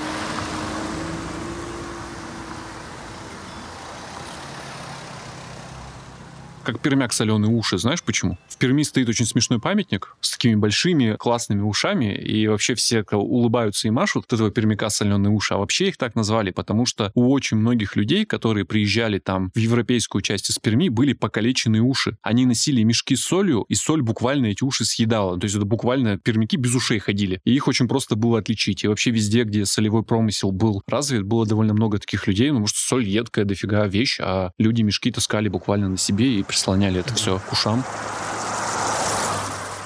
Как 6.62 6.80
пермяк 6.80 7.12
соленые 7.12 7.52
уши. 7.52 7.78
Знаешь 7.78 8.02
почему? 8.02 8.38
В 8.48 8.56
Перми 8.58 8.82
стоит 8.82 9.08
очень 9.08 9.26
смешной 9.26 9.60
памятник 9.60 10.16
с 10.20 10.32
такими 10.32 10.54
большими 10.54 11.16
классными 11.16 11.62
ушами, 11.62 12.14
и 12.14 12.46
вообще 12.46 12.74
все 12.74 13.04
улыбаются 13.12 13.88
и 13.88 13.90
машут 13.90 14.24
от 14.26 14.34
этого 14.34 14.50
пермяка 14.50 14.90
соленые 14.90 15.32
уши. 15.32 15.54
А 15.54 15.58
вообще 15.58 15.88
их 15.88 15.96
так 15.96 16.14
назвали, 16.14 16.50
потому 16.50 16.86
что 16.86 17.10
у 17.14 17.30
очень 17.32 17.56
многих 17.56 17.96
людей, 17.96 18.24
которые 18.24 18.64
приезжали 18.64 19.18
там 19.18 19.50
в 19.54 19.58
европейскую 19.58 20.22
часть 20.22 20.50
из 20.50 20.58
Перми, 20.58 20.88
были 20.88 21.12
покалеченные 21.12 21.82
уши. 21.82 22.16
Они 22.22 22.46
носили 22.46 22.82
мешки 22.82 23.16
с 23.16 23.22
солью, 23.22 23.64
и 23.68 23.74
соль 23.74 24.02
буквально 24.02 24.46
эти 24.46 24.64
уши 24.64 24.84
съедала. 24.84 25.38
То 25.38 25.44
есть 25.44 25.56
это 25.56 25.64
буквально 25.64 26.18
пермяки 26.18 26.56
без 26.56 26.74
ушей 26.74 26.98
ходили. 26.98 27.40
И 27.44 27.54
их 27.54 27.68
очень 27.68 27.88
просто 27.88 28.16
было 28.16 28.38
отличить. 28.38 28.84
И 28.84 28.88
вообще 28.88 29.10
везде, 29.10 29.44
где 29.44 29.66
солевой 29.66 30.02
промысел 30.02 30.52
был 30.52 30.82
развит, 30.86 31.22
было 31.24 31.46
довольно 31.46 31.74
много 31.74 31.98
таких 31.98 32.26
людей, 32.26 32.48
ну, 32.48 32.56
потому 32.56 32.66
что 32.68 32.78
соль 32.78 33.08
едкая 33.08 33.44
дофига 33.44 33.86
вещь, 33.86 34.18
а 34.20 34.52
люди 34.58 34.82
мешки 34.82 35.10
таскали 35.10 35.48
буквально 35.48 35.88
на 35.88 35.96
себе 35.96 36.38
и 36.38 36.42
прислоняли 36.52 37.00
это 37.00 37.14
все 37.14 37.38
к 37.38 37.50
ушам 37.50 37.82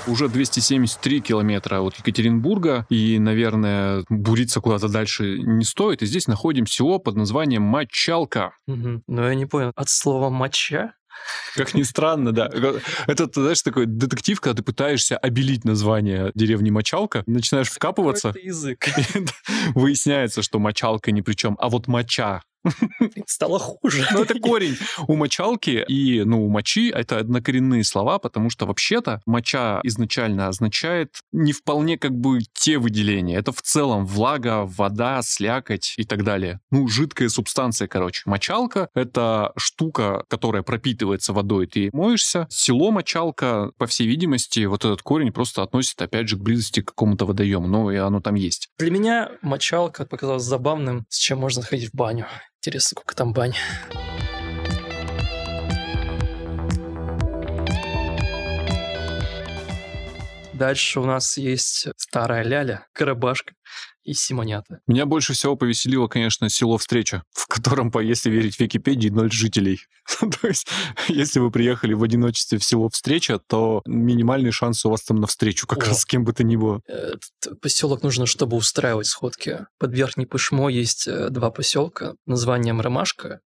уже 0.09 0.29
273 0.29 1.21
километра 1.21 1.81
от 1.81 1.97
Екатеринбурга, 1.97 2.87
и, 2.89 3.19
наверное, 3.19 4.05
буриться 4.09 4.61
куда-то 4.61 4.89
дальше 4.89 5.39
не 5.39 5.65
стоит. 5.65 6.03
И 6.03 6.07
здесь 6.07 6.29
находим 6.29 6.65
село 6.65 7.01
под 7.01 7.17
названием 7.17 7.63
Мочалка. 7.63 8.53
Угу. 8.69 9.03
Но 9.09 9.29
я 9.29 9.35
не 9.35 9.47
понял, 9.47 9.73
от 9.75 9.89
слова 9.89 10.31
«моча»? 10.31 10.93
Как 11.57 11.75
ни 11.75 11.83
странно, 11.83 12.31
да. 12.31 12.49
Это, 13.09 13.29
знаешь, 13.35 13.63
такой 13.63 13.87
детектив, 13.87 14.41
когда 14.41 14.59
ты 14.59 14.63
пытаешься 14.63 15.17
обелить 15.17 15.65
название 15.65 16.31
деревни 16.37 16.71
Мочалка, 16.71 17.25
начинаешь 17.27 17.71
вкапываться. 17.71 18.33
язык. 18.41 18.87
Выясняется, 19.75 20.43
что 20.43 20.61
Мочалка 20.61 21.11
ни 21.11 21.23
при 21.23 21.35
чем, 21.35 21.57
а 21.59 21.69
вот 21.69 21.89
Моча 21.89 22.43
Стало 23.27 23.59
хуже. 23.59 24.07
Ну, 24.13 24.23
это 24.23 24.39
корень 24.39 24.77
у 25.07 25.17
мочалки 25.17 25.85
и, 25.89 26.23
ну, 26.25 26.45
у 26.45 26.49
мочи 26.49 26.91
это 26.91 27.19
однокоренные 27.19 27.85
слова, 27.85 28.19
потому 28.19 28.51
что 28.51 28.67
вообще-то 28.67 29.21
моча 29.27 29.81
изначально 29.83 30.49
означает 30.49 31.21
не 31.33 31.53
вполне 31.53 31.99
как 31.99 32.13
бы 32.13 32.41
те 32.53 32.79
выделения. 32.79 33.37
Это 33.37 33.53
в 33.53 33.63
целом 33.63 34.07
влага, 34.07 34.65
вода, 34.65 35.21
слякоть 35.23 35.95
и 35.97 36.05
так 36.05 36.25
далее. 36.25 36.61
Ну, 36.71 36.89
жидкая 36.89 37.29
субстанция, 37.29 37.89
короче. 37.89 38.23
Мочалка— 38.27 38.89
это 38.95 39.53
штука, 39.57 40.25
которая 40.29 40.63
пропитывается 40.63 41.33
водой, 41.33 41.67
ты 41.67 41.91
моешься. 41.93 42.47
Село 42.51 42.91
мочалка, 42.91 43.71
по 43.79 43.87
всей 43.87 44.07
видимости, 44.07 44.65
вот 44.65 44.85
этот 44.85 45.03
корень 45.03 45.33
просто 45.33 45.63
относит, 45.63 46.01
опять 46.01 46.29
же, 46.29 46.37
к 46.37 46.41
близости 46.41 46.81
к 46.81 46.89
какому-то 46.89 47.27
водоему. 47.27 47.67
Ну, 47.67 47.91
и 47.91 47.97
оно 47.97 48.21
там 48.21 48.35
есть. 48.35 48.69
Для 48.79 48.91
меня 48.91 49.31
мочалка 49.43 50.05
показалась 50.05 50.43
забавным, 50.43 51.07
с 51.09 51.19
чем 51.19 51.39
можно 51.39 51.63
ходить 51.63 51.91
в 51.91 51.97
баню. 51.97 52.27
Интересно, 52.67 52.97
сколько 52.97 53.15
там 53.15 53.33
бань. 53.33 53.55
Дальше 60.53 60.99
у 60.99 61.05
нас 61.05 61.39
есть 61.39 61.87
старая 61.97 62.43
ляля, 62.43 62.89
карабашка. 62.93 63.55
И 64.07 64.15
Симонята. 64.15 64.81
Меня 64.87 65.05
больше 65.05 65.33
всего 65.33 65.57
повеселило, 65.57 66.07
конечно, 66.07 66.49
село 66.49 66.79
Встреча, 66.79 67.25
в 67.33 67.47
котором, 67.49 67.91
по- 67.91 67.99
если 67.99 68.31
верить 68.31 68.59
Википедии, 68.61 69.09
ноль 69.09 69.33
жителей. 69.33 69.81
То 70.41 70.47
есть, 70.47 70.69
если 71.09 71.41
вы 71.41 71.51
приехали 71.51 71.93
в 71.93 72.03
одиночестве 72.03 72.59
в 72.59 72.65
село 72.65 72.89
Встреча, 72.89 73.39
то 73.39 73.83
минимальный 73.85 74.53
шанс 74.53 74.85
у 74.85 74.91
вас 74.91 75.03
там 75.03 75.17
на 75.17 75.27
встречу 75.27 75.67
как 75.67 75.83
О. 75.83 75.87
раз 75.89 76.03
с 76.03 76.07
кем 76.07 76.25
бы 76.25 76.33
то 76.33 76.45
ни 76.45 76.55
было. 76.57 76.81
Этот 76.87 77.61
поселок 77.61 78.03
нужно, 78.03 78.27
чтобы 78.27 78.57
устраивать 78.57 79.09
сходки. 79.09 79.67
Под 79.79 79.93
Верхней 79.93 80.27
Пышмо 80.27 80.69
есть 80.69 81.09
э, 81.09 81.29
два 81.31 81.51
поселка 81.51 82.15
названием 82.27 82.81
Ромашка, 82.81 83.41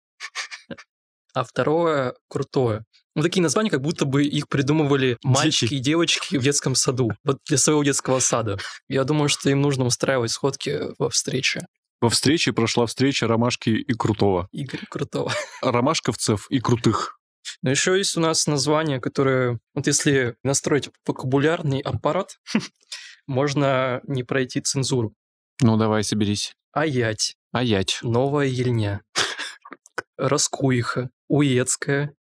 а 1.34 1.44
второе 1.44 2.14
Крутое. 2.28 2.84
Ну, 3.16 3.22
такие 3.22 3.42
названия, 3.42 3.70
как 3.70 3.80
будто 3.80 4.04
бы 4.04 4.24
их 4.24 4.46
придумывали 4.46 5.16
мальчики 5.24 5.72
и 5.72 5.78
девочки 5.78 6.36
в 6.36 6.42
детском 6.42 6.74
саду, 6.74 7.12
вот 7.24 7.38
для 7.46 7.56
своего 7.56 7.82
детского 7.82 8.18
сада. 8.18 8.58
Я 8.88 9.04
думаю, 9.04 9.30
что 9.30 9.48
им 9.48 9.62
нужно 9.62 9.86
устраивать 9.86 10.32
сходки 10.32 10.80
во 10.98 11.08
встрече. 11.08 11.66
Во 12.02 12.10
встрече 12.10 12.52
прошла 12.52 12.84
встреча 12.84 13.26
Ромашки 13.26 13.70
и 13.70 13.92
Крутого. 13.94 14.48
Игорь 14.52 14.84
Крутого. 14.90 15.32
Ромашковцев 15.62 16.46
и 16.50 16.60
Крутых. 16.60 17.18
Но 17.62 17.70
еще 17.70 17.96
есть 17.96 18.18
у 18.18 18.20
нас 18.20 18.46
название, 18.46 19.00
которое, 19.00 19.60
вот 19.74 19.86
если 19.86 20.36
настроить 20.44 20.90
вокабулярный 21.06 21.80
аппарат, 21.80 22.36
можно 23.26 24.02
не 24.06 24.24
пройти 24.24 24.60
цензуру. 24.60 25.14
Ну, 25.62 25.78
давай, 25.78 26.04
соберись. 26.04 26.52
Аять, 26.72 27.36
Аять. 27.52 28.00
Новая 28.02 28.46
Ельня, 28.46 29.00
Раскуиха, 30.18 31.08
Уецкая, 31.28 32.14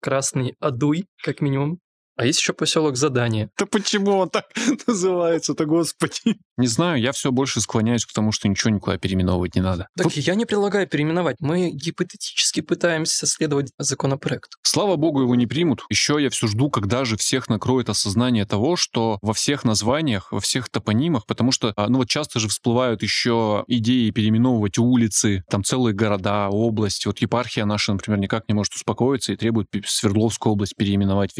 Красный 0.00 0.56
Адуй, 0.60 1.06
как 1.22 1.40
минимум. 1.42 1.78
А 2.20 2.26
есть 2.26 2.40
еще 2.40 2.52
поселок 2.52 2.98
Задание. 2.98 3.48
Да 3.58 3.64
почему 3.64 4.18
он 4.18 4.28
так 4.28 4.44
называется-то, 4.86 5.64
господи? 5.64 6.36
Не 6.58 6.66
знаю, 6.66 7.00
я 7.00 7.12
все 7.12 7.32
больше 7.32 7.62
склоняюсь 7.62 8.04
к 8.04 8.12
тому, 8.12 8.30
что 8.30 8.46
ничего 8.46 8.68
никуда 8.68 8.98
переименовывать 8.98 9.54
не 9.54 9.62
надо. 9.62 9.88
Так 9.96 10.14
я 10.14 10.34
не 10.34 10.44
предлагаю 10.44 10.86
переименовать. 10.86 11.36
Мы 11.40 11.70
гипотетически 11.70 12.60
пытаемся 12.60 13.26
следовать 13.26 13.72
законопроекту. 13.78 14.58
Слава 14.60 14.96
богу, 14.96 15.22
его 15.22 15.34
не 15.34 15.46
примут. 15.46 15.80
Еще 15.88 16.18
я 16.20 16.28
все 16.28 16.46
жду, 16.46 16.68
когда 16.68 17.06
же 17.06 17.16
всех 17.16 17.48
накроет 17.48 17.88
осознание 17.88 18.44
того, 18.44 18.76
что 18.76 19.18
во 19.22 19.32
всех 19.32 19.64
названиях, 19.64 20.30
во 20.30 20.40
всех 20.40 20.68
топонимах, 20.68 21.24
потому 21.24 21.52
что, 21.52 21.72
а, 21.74 21.88
ну 21.88 21.96
вот 21.96 22.10
часто 22.10 22.38
же 22.38 22.48
всплывают 22.48 23.02
еще 23.02 23.64
идеи 23.66 24.10
переименовывать 24.10 24.76
улицы, 24.76 25.42
там 25.48 25.64
целые 25.64 25.94
города, 25.94 26.50
области. 26.50 27.06
Вот 27.06 27.20
епархия 27.20 27.64
наша, 27.64 27.94
например, 27.94 28.20
никак 28.20 28.46
не 28.46 28.54
может 28.54 28.74
успокоиться 28.74 29.32
и 29.32 29.36
требует 29.36 29.68
Свердловскую 29.86 30.52
область 30.52 30.76
переименовать 30.76 31.32
в 31.32 31.38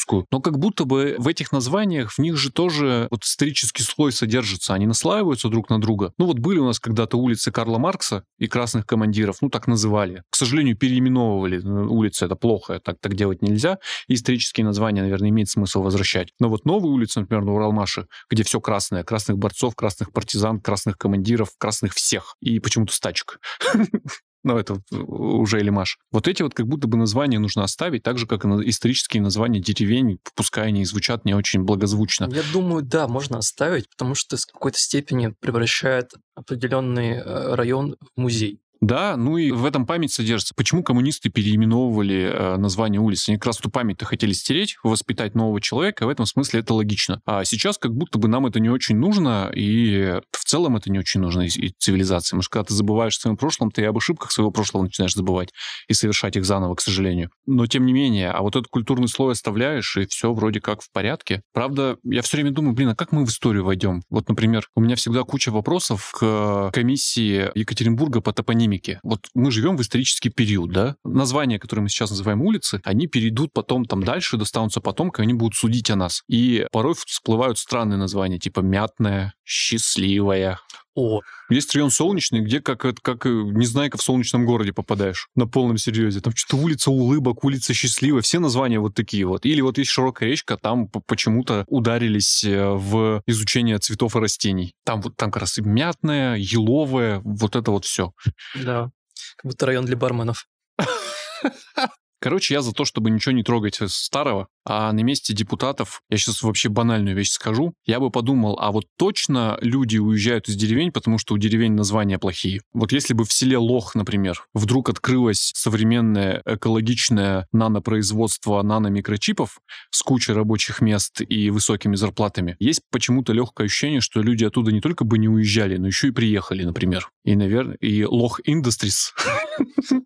Екатеринбургскую. 0.00 0.26
Но 0.30 0.40
как 0.40 0.58
будто 0.58 0.84
бы 0.84 1.16
в 1.18 1.28
этих 1.28 1.52
названиях, 1.52 2.12
в 2.12 2.18
них 2.18 2.36
же 2.36 2.50
тоже 2.50 3.08
вот 3.10 3.24
исторический 3.24 3.82
слой 3.82 4.12
содержится, 4.12 4.74
они 4.74 4.86
наслаиваются 4.86 5.48
друг 5.48 5.70
на 5.70 5.80
друга. 5.80 6.12
Ну 6.18 6.26
вот 6.26 6.38
были 6.38 6.58
у 6.58 6.66
нас 6.66 6.78
когда-то 6.78 7.16
улицы 7.16 7.50
Карла 7.50 7.78
Маркса 7.78 8.24
и 8.38 8.46
красных 8.46 8.86
командиров, 8.86 9.38
ну 9.40 9.50
так 9.50 9.66
называли. 9.66 10.22
К 10.30 10.36
сожалению, 10.36 10.76
переименовывали 10.76 11.58
э, 11.58 11.86
улицы, 11.86 12.26
это 12.26 12.36
плохо, 12.36 12.80
так, 12.80 12.96
так 13.00 13.14
делать 13.14 13.42
нельзя. 13.42 13.78
И 14.08 14.14
исторические 14.14 14.64
названия, 14.64 15.02
наверное, 15.02 15.30
имеет 15.30 15.48
смысл 15.48 15.82
возвращать. 15.82 16.32
Но 16.40 16.48
вот 16.48 16.64
новые 16.64 16.92
улицы, 16.92 17.20
например, 17.20 17.44
на 17.44 17.52
Уралмаше, 17.52 18.06
где 18.30 18.42
все 18.42 18.60
красное, 18.60 19.04
красных 19.04 19.38
борцов, 19.38 19.74
красных 19.74 20.12
партизан, 20.12 20.60
красных 20.60 20.96
командиров, 20.96 21.50
красных 21.58 21.94
всех. 21.94 22.36
И 22.40 22.60
почему-то 22.60 22.92
стачек. 22.92 23.38
Ну, 24.42 24.56
это 24.56 24.80
уже 24.90 25.60
Элимаш. 25.60 25.98
Вот 26.10 26.26
эти 26.26 26.42
вот 26.42 26.54
как 26.54 26.66
будто 26.66 26.88
бы 26.88 26.96
названия 26.96 27.38
нужно 27.38 27.62
оставить, 27.62 28.02
так 28.02 28.18
же, 28.18 28.26
как 28.26 28.44
и 28.44 28.48
исторические 28.68 29.22
названия 29.22 29.60
деревень, 29.60 30.18
пускай 30.34 30.68
они 30.68 30.84
звучат 30.84 31.24
не 31.24 31.34
очень 31.34 31.62
благозвучно. 31.62 32.28
Я 32.32 32.42
думаю, 32.52 32.82
да, 32.82 33.06
можно 33.06 33.38
оставить, 33.38 33.88
потому 33.90 34.14
что 34.14 34.36
с 34.36 34.46
какой-то 34.46 34.78
степени 34.78 35.34
превращает 35.40 36.12
определенный 36.34 37.16
э, 37.16 37.54
район 37.54 37.96
в 38.00 38.20
музей. 38.20 38.60
Да, 38.80 39.16
ну 39.16 39.36
и 39.36 39.50
в 39.50 39.66
этом 39.66 39.84
память 39.86 40.12
содержится. 40.12 40.54
Почему 40.54 40.82
коммунисты 40.82 41.28
переименовывали 41.28 42.32
э, 42.32 42.56
название 42.56 43.00
улиц? 43.00 43.28
Они 43.28 43.36
как 43.36 43.46
раз 43.46 43.60
эту 43.60 43.70
память-то 43.70 44.06
хотели 44.06 44.32
стереть, 44.32 44.76
воспитать 44.82 45.34
нового 45.34 45.60
человека, 45.60 46.06
в 46.06 46.08
этом 46.08 46.24
смысле 46.24 46.60
это 46.60 46.72
логично. 46.72 47.20
А 47.26 47.44
сейчас 47.44 47.76
как 47.76 47.94
будто 47.94 48.18
бы 48.18 48.28
нам 48.28 48.46
это 48.46 48.58
не 48.58 48.70
очень 48.70 48.96
нужно, 48.96 49.50
и 49.54 50.20
в 50.30 50.44
целом 50.44 50.76
это 50.76 50.90
не 50.90 50.98
очень 50.98 51.20
нужно 51.20 51.42
и, 51.42 51.48
и 51.48 51.74
цивилизации. 51.78 52.36
Может, 52.36 52.50
когда 52.50 52.64
ты 52.64 52.74
забываешь 52.74 53.16
о 53.18 53.20
своем 53.20 53.36
прошлом, 53.36 53.70
ты 53.70 53.82
и 53.82 53.84
об 53.84 53.98
ошибках 53.98 54.32
своего 54.32 54.50
прошлого 54.50 54.84
начинаешь 54.84 55.14
забывать 55.14 55.50
и 55.88 55.92
совершать 55.92 56.36
их 56.36 56.46
заново, 56.46 56.74
к 56.74 56.80
сожалению. 56.80 57.30
Но 57.44 57.66
тем 57.66 57.84
не 57.84 57.92
менее, 57.92 58.30
а 58.30 58.40
вот 58.40 58.56
этот 58.56 58.68
культурный 58.68 59.08
слой 59.08 59.32
оставляешь, 59.32 59.96
и 59.98 60.06
все 60.06 60.32
вроде 60.32 60.62
как 60.62 60.80
в 60.80 60.90
порядке. 60.90 61.42
Правда, 61.52 61.98
я 62.02 62.22
все 62.22 62.38
время 62.38 62.50
думаю, 62.50 62.74
блин, 62.74 62.88
а 62.88 62.96
как 62.96 63.12
мы 63.12 63.26
в 63.26 63.28
историю 63.28 63.64
войдем? 63.64 64.02
Вот, 64.08 64.28
например, 64.30 64.66
у 64.74 64.80
меня 64.80 64.96
всегда 64.96 65.22
куча 65.24 65.50
вопросов 65.50 66.12
к 66.12 66.70
комиссии 66.72 67.50
Екатеринбурга 67.54 68.22
по 68.22 68.32
топонимике. 68.70 69.00
Вот 69.02 69.28
мы 69.34 69.50
живем 69.50 69.76
в 69.76 69.82
исторический 69.82 70.30
период, 70.30 70.72
да? 70.72 70.96
Названия, 71.04 71.58
которые 71.58 71.82
мы 71.84 71.88
сейчас 71.88 72.10
называем 72.10 72.42
улицы, 72.42 72.80
они 72.84 73.06
перейдут 73.06 73.52
потом 73.52 73.84
там 73.84 74.02
дальше, 74.02 74.36
достанутся 74.36 74.80
потом, 74.80 75.10
когда 75.10 75.24
они 75.24 75.34
будут 75.34 75.54
судить 75.54 75.90
о 75.90 75.96
нас. 75.96 76.22
И 76.28 76.66
порой 76.72 76.94
всплывают 76.94 77.58
странные 77.58 77.98
названия, 77.98 78.38
типа 78.38 78.60
Мятная, 78.60 79.34
Счастливая. 79.44 80.60
О, 81.00 81.22
Есть 81.48 81.74
район 81.74 81.90
Солнечный, 81.90 82.40
где 82.40 82.60
как, 82.60 82.80
как 83.00 83.24
э, 83.24 83.30
Незнайка 83.30 83.96
в 83.96 84.02
солнечном 84.02 84.44
городе 84.44 84.74
попадаешь. 84.74 85.28
На 85.34 85.46
полном 85.46 85.78
серьезе. 85.78 86.20
Там 86.20 86.36
что-то 86.36 86.62
улица 86.62 86.90
улыбок, 86.90 87.42
улица 87.42 87.72
счастливая. 87.72 88.20
Все 88.20 88.38
названия 88.38 88.78
вот 88.80 88.94
такие 88.94 89.24
вот. 89.24 89.46
Или 89.46 89.62
вот 89.62 89.78
есть 89.78 89.90
широкая 89.90 90.28
речка, 90.28 90.58
там 90.58 90.88
почему-то 90.88 91.64
ударились 91.68 92.44
э, 92.44 92.68
в 92.68 93.22
изучение 93.26 93.78
цветов 93.78 94.14
и 94.14 94.18
растений. 94.18 94.74
Там 94.84 95.00
вот 95.00 95.16
там 95.16 95.30
как 95.30 95.40
раз 95.40 95.56
и 95.56 95.62
мятная, 95.62 96.36
еловая, 96.36 97.22
вот 97.24 97.56
это 97.56 97.70
вот 97.70 97.86
все. 97.86 98.12
да. 98.54 98.90
Как 99.36 99.50
будто 99.50 99.66
район 99.66 99.86
для 99.86 99.96
барменов. 99.96 100.46
Короче, 102.20 102.54
я 102.54 102.60
за 102.60 102.72
то, 102.72 102.84
чтобы 102.84 103.10
ничего 103.10 103.32
не 103.32 103.42
трогать 103.42 103.80
из 103.80 103.94
старого, 103.94 104.48
а 104.66 104.92
на 104.92 105.00
месте 105.00 105.32
депутатов, 105.32 106.02
я 106.10 106.18
сейчас 106.18 106.42
вообще 106.42 106.68
банальную 106.68 107.16
вещь 107.16 107.30
скажу, 107.30 107.72
я 107.86 107.98
бы 107.98 108.10
подумал, 108.10 108.58
а 108.60 108.72
вот 108.72 108.84
точно 108.98 109.56
люди 109.62 109.96
уезжают 109.96 110.48
из 110.48 110.56
деревень, 110.56 110.92
потому 110.92 111.16
что 111.16 111.34
у 111.34 111.38
деревень 111.38 111.72
названия 111.72 112.18
плохие. 112.18 112.60
Вот 112.74 112.92
если 112.92 113.14
бы 113.14 113.24
в 113.24 113.32
селе 113.32 113.56
Лох, 113.56 113.94
например, 113.94 114.44
вдруг 114.52 114.90
открылось 114.90 115.50
современное 115.54 116.42
экологичное 116.44 117.48
нанопроизводство 117.52 118.60
наномикрочипов 118.60 119.58
с 119.90 120.02
кучей 120.02 120.34
рабочих 120.34 120.82
мест 120.82 121.22
и 121.22 121.48
высокими 121.48 121.96
зарплатами, 121.96 122.56
есть 122.58 122.82
почему-то 122.90 123.32
легкое 123.32 123.66
ощущение, 123.66 124.02
что 124.02 124.20
люди 124.20 124.44
оттуда 124.44 124.72
не 124.72 124.82
только 124.82 125.04
бы 125.04 125.16
не 125.16 125.28
уезжали, 125.28 125.78
но 125.78 125.86
еще 125.86 126.08
и 126.08 126.12
приехали, 126.12 126.64
например. 126.64 127.10
И, 127.24 127.34
наверное, 127.34 127.76
и 127.76 128.04
Лох 128.04 128.40
Industries 128.46 129.14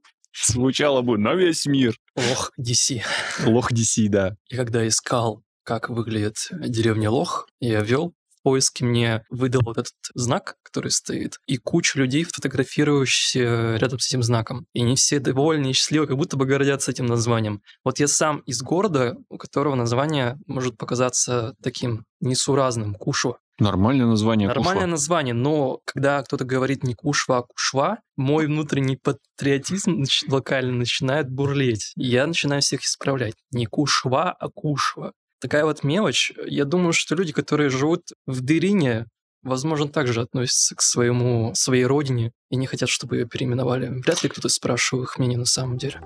звучало 0.46 1.02
бы 1.02 1.18
на 1.18 1.34
весь 1.34 1.66
мир. 1.66 1.96
Лох 2.16 2.52
DC. 2.58 3.02
Лох 3.46 3.72
DC, 3.72 4.08
да. 4.08 4.36
И 4.48 4.56
когда 4.56 4.86
искал, 4.86 5.42
как 5.62 5.88
выглядит 5.88 6.48
деревня 6.50 7.10
Лох, 7.10 7.48
я 7.60 7.80
вел 7.80 8.14
в 8.28 8.42
поиске 8.42 8.84
мне 8.84 9.24
выдал 9.30 9.62
вот 9.64 9.78
этот 9.78 9.94
знак, 10.14 10.56
который 10.62 10.90
стоит, 10.90 11.38
и 11.46 11.56
кучу 11.56 11.98
людей, 11.98 12.24
фотографирующихся 12.24 13.76
рядом 13.76 13.98
с 13.98 14.08
этим 14.08 14.22
знаком. 14.22 14.66
И 14.74 14.82
не 14.82 14.96
все 14.96 15.18
довольны 15.18 15.70
и 15.70 15.72
счастливы, 15.72 16.06
как 16.06 16.18
будто 16.18 16.36
бы 16.36 16.44
гордятся 16.44 16.90
этим 16.90 17.06
названием. 17.06 17.62
Вот 17.84 18.00
я 18.00 18.06
сам 18.06 18.40
из 18.40 18.60
города, 18.60 19.16
у 19.30 19.38
которого 19.38 19.74
название 19.76 20.38
может 20.46 20.76
показаться 20.76 21.54
таким 21.62 22.04
несуразным, 22.20 22.94
Кушва. 22.94 23.38
Нормальное 23.58 24.06
название. 24.06 24.48
Нормальное 24.48 24.74
Кушва. 24.74 24.86
название, 24.86 25.34
но 25.34 25.80
когда 25.84 26.22
кто-то 26.22 26.44
говорит 26.44 26.82
не 26.82 26.94
Кушва, 26.94 27.38
а 27.38 27.42
Кушва, 27.42 27.98
мой 28.16 28.46
внутренний 28.46 28.96
патриотизм 28.96 30.02
нач- 30.02 30.24
локально 30.28 30.72
начинает 30.72 31.30
бурлеть. 31.30 31.92
И 31.96 32.06
я 32.06 32.26
начинаю 32.26 32.62
всех 32.62 32.82
исправлять. 32.82 33.34
Не 33.52 33.66
Кушва, 33.66 34.32
а 34.32 34.48
Кушва. 34.48 35.12
Такая 35.40 35.64
вот 35.64 35.84
мелочь. 35.84 36.32
Я 36.46 36.64
думаю, 36.64 36.92
что 36.92 37.14
люди, 37.14 37.32
которые 37.32 37.70
живут 37.70 38.02
в 38.26 38.40
Дырине, 38.40 39.06
возможно, 39.42 39.88
также 39.88 40.22
относятся 40.22 40.74
к 40.74 40.82
своему, 40.82 41.52
своей 41.54 41.84
родине 41.84 42.32
и 42.50 42.56
не 42.56 42.66
хотят, 42.66 42.88
чтобы 42.88 43.18
ее 43.18 43.26
переименовали. 43.26 43.88
Вряд 43.88 44.22
ли 44.22 44.28
кто-то 44.30 44.48
спрашивал 44.48 45.04
их 45.04 45.18
мнение 45.18 45.38
на 45.38 45.44
самом 45.44 45.78
деле. 45.78 46.00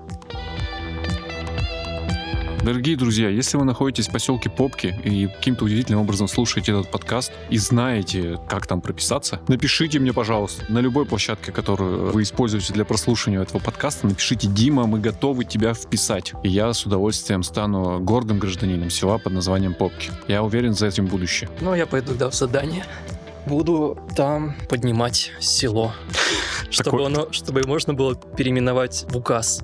Дорогие 2.61 2.97
друзья, 2.97 3.29
если 3.29 3.55
вы 3.55 3.63
находитесь 3.63 4.09
в 4.09 4.11
поселке 4.11 4.49
Попки 4.49 4.93
и 5.05 5.27
каким-то 5.27 5.63
удивительным 5.63 6.01
образом 6.01 6.27
слушаете 6.27 6.73
этот 6.73 6.91
подкаст 6.91 7.31
и 7.49 7.57
знаете, 7.57 8.37
как 8.49 8.67
там 8.67 8.81
прописаться, 8.81 9.39
напишите 9.47 9.97
мне, 9.99 10.11
пожалуйста, 10.11 10.65
на 10.67 10.79
любой 10.79 11.05
площадке, 11.05 11.53
которую 11.53 12.11
вы 12.11 12.21
используете 12.23 12.73
для 12.73 12.83
прослушивания 12.83 13.41
этого 13.41 13.59
подкаста, 13.59 14.07
напишите 14.07 14.47
«Дима, 14.49 14.87
мы 14.87 14.99
готовы 14.99 15.45
тебя 15.45 15.73
вписать». 15.73 16.33
И 16.43 16.49
я 16.49 16.73
с 16.73 16.85
удовольствием 16.85 17.43
стану 17.43 18.01
гордым 18.01 18.39
гражданином 18.39 18.89
села 18.89 19.19
под 19.19 19.33
названием 19.33 19.73
Попки. 19.73 20.11
Я 20.27 20.43
уверен, 20.43 20.73
за 20.73 20.87
этим 20.87 21.05
будущее. 21.05 21.49
Ну, 21.61 21.73
я 21.75 21.85
пойду, 21.85 22.13
да, 22.13 22.29
в 22.29 22.35
задание. 22.35 22.83
Буду 23.45 23.97
там 24.17 24.55
поднимать 24.67 25.31
село, 25.39 25.93
чтобы, 26.69 27.05
оно, 27.05 27.31
чтобы 27.31 27.63
можно 27.65 27.93
было 27.93 28.15
переименовать 28.15 29.05
в 29.07 29.15
указ. 29.15 29.61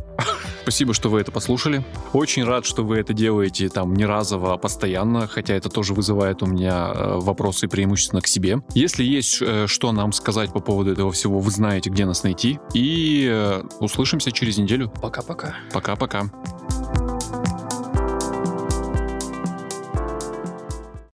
Спасибо, 0.66 0.96
что 0.96 1.10
вы 1.10 1.22
это 1.22 1.32
послушали. 1.32 1.86
Очень 2.12 2.44
рад, 2.44 2.66
что 2.66 2.84
вы 2.84 2.98
это 2.98 3.14
делаете 3.14 3.70
там 3.70 3.94
не 3.94 4.04
разово, 4.04 4.52
а 4.52 4.58
постоянно, 4.58 5.28
хотя 5.28 5.54
это 5.54 5.70
тоже 5.70 5.94
вызывает 5.94 6.42
у 6.42 6.48
меня 6.48 6.92
э, 6.92 7.20
вопросы 7.20 7.68
преимущественно 7.68 8.20
к 8.20 8.28
себе. 8.28 8.58
Если 8.74 9.04
есть 9.04 9.44
э, 9.44 9.68
что 9.68 9.92
нам 9.92 10.12
сказать 10.12 10.52
по 10.52 10.60
поводу 10.62 10.92
этого 10.92 11.12
всего, 11.12 11.40
вы 11.40 11.52
знаете, 11.52 11.92
где 11.92 12.06
нас 12.06 12.24
найти. 12.24 12.58
И 12.74 13.28
э, 13.30 13.62
услышимся 13.80 14.32
через 14.32 14.58
неделю. 14.58 14.92
Пока-пока. 15.04 15.54
Пока-пока. 15.72 16.32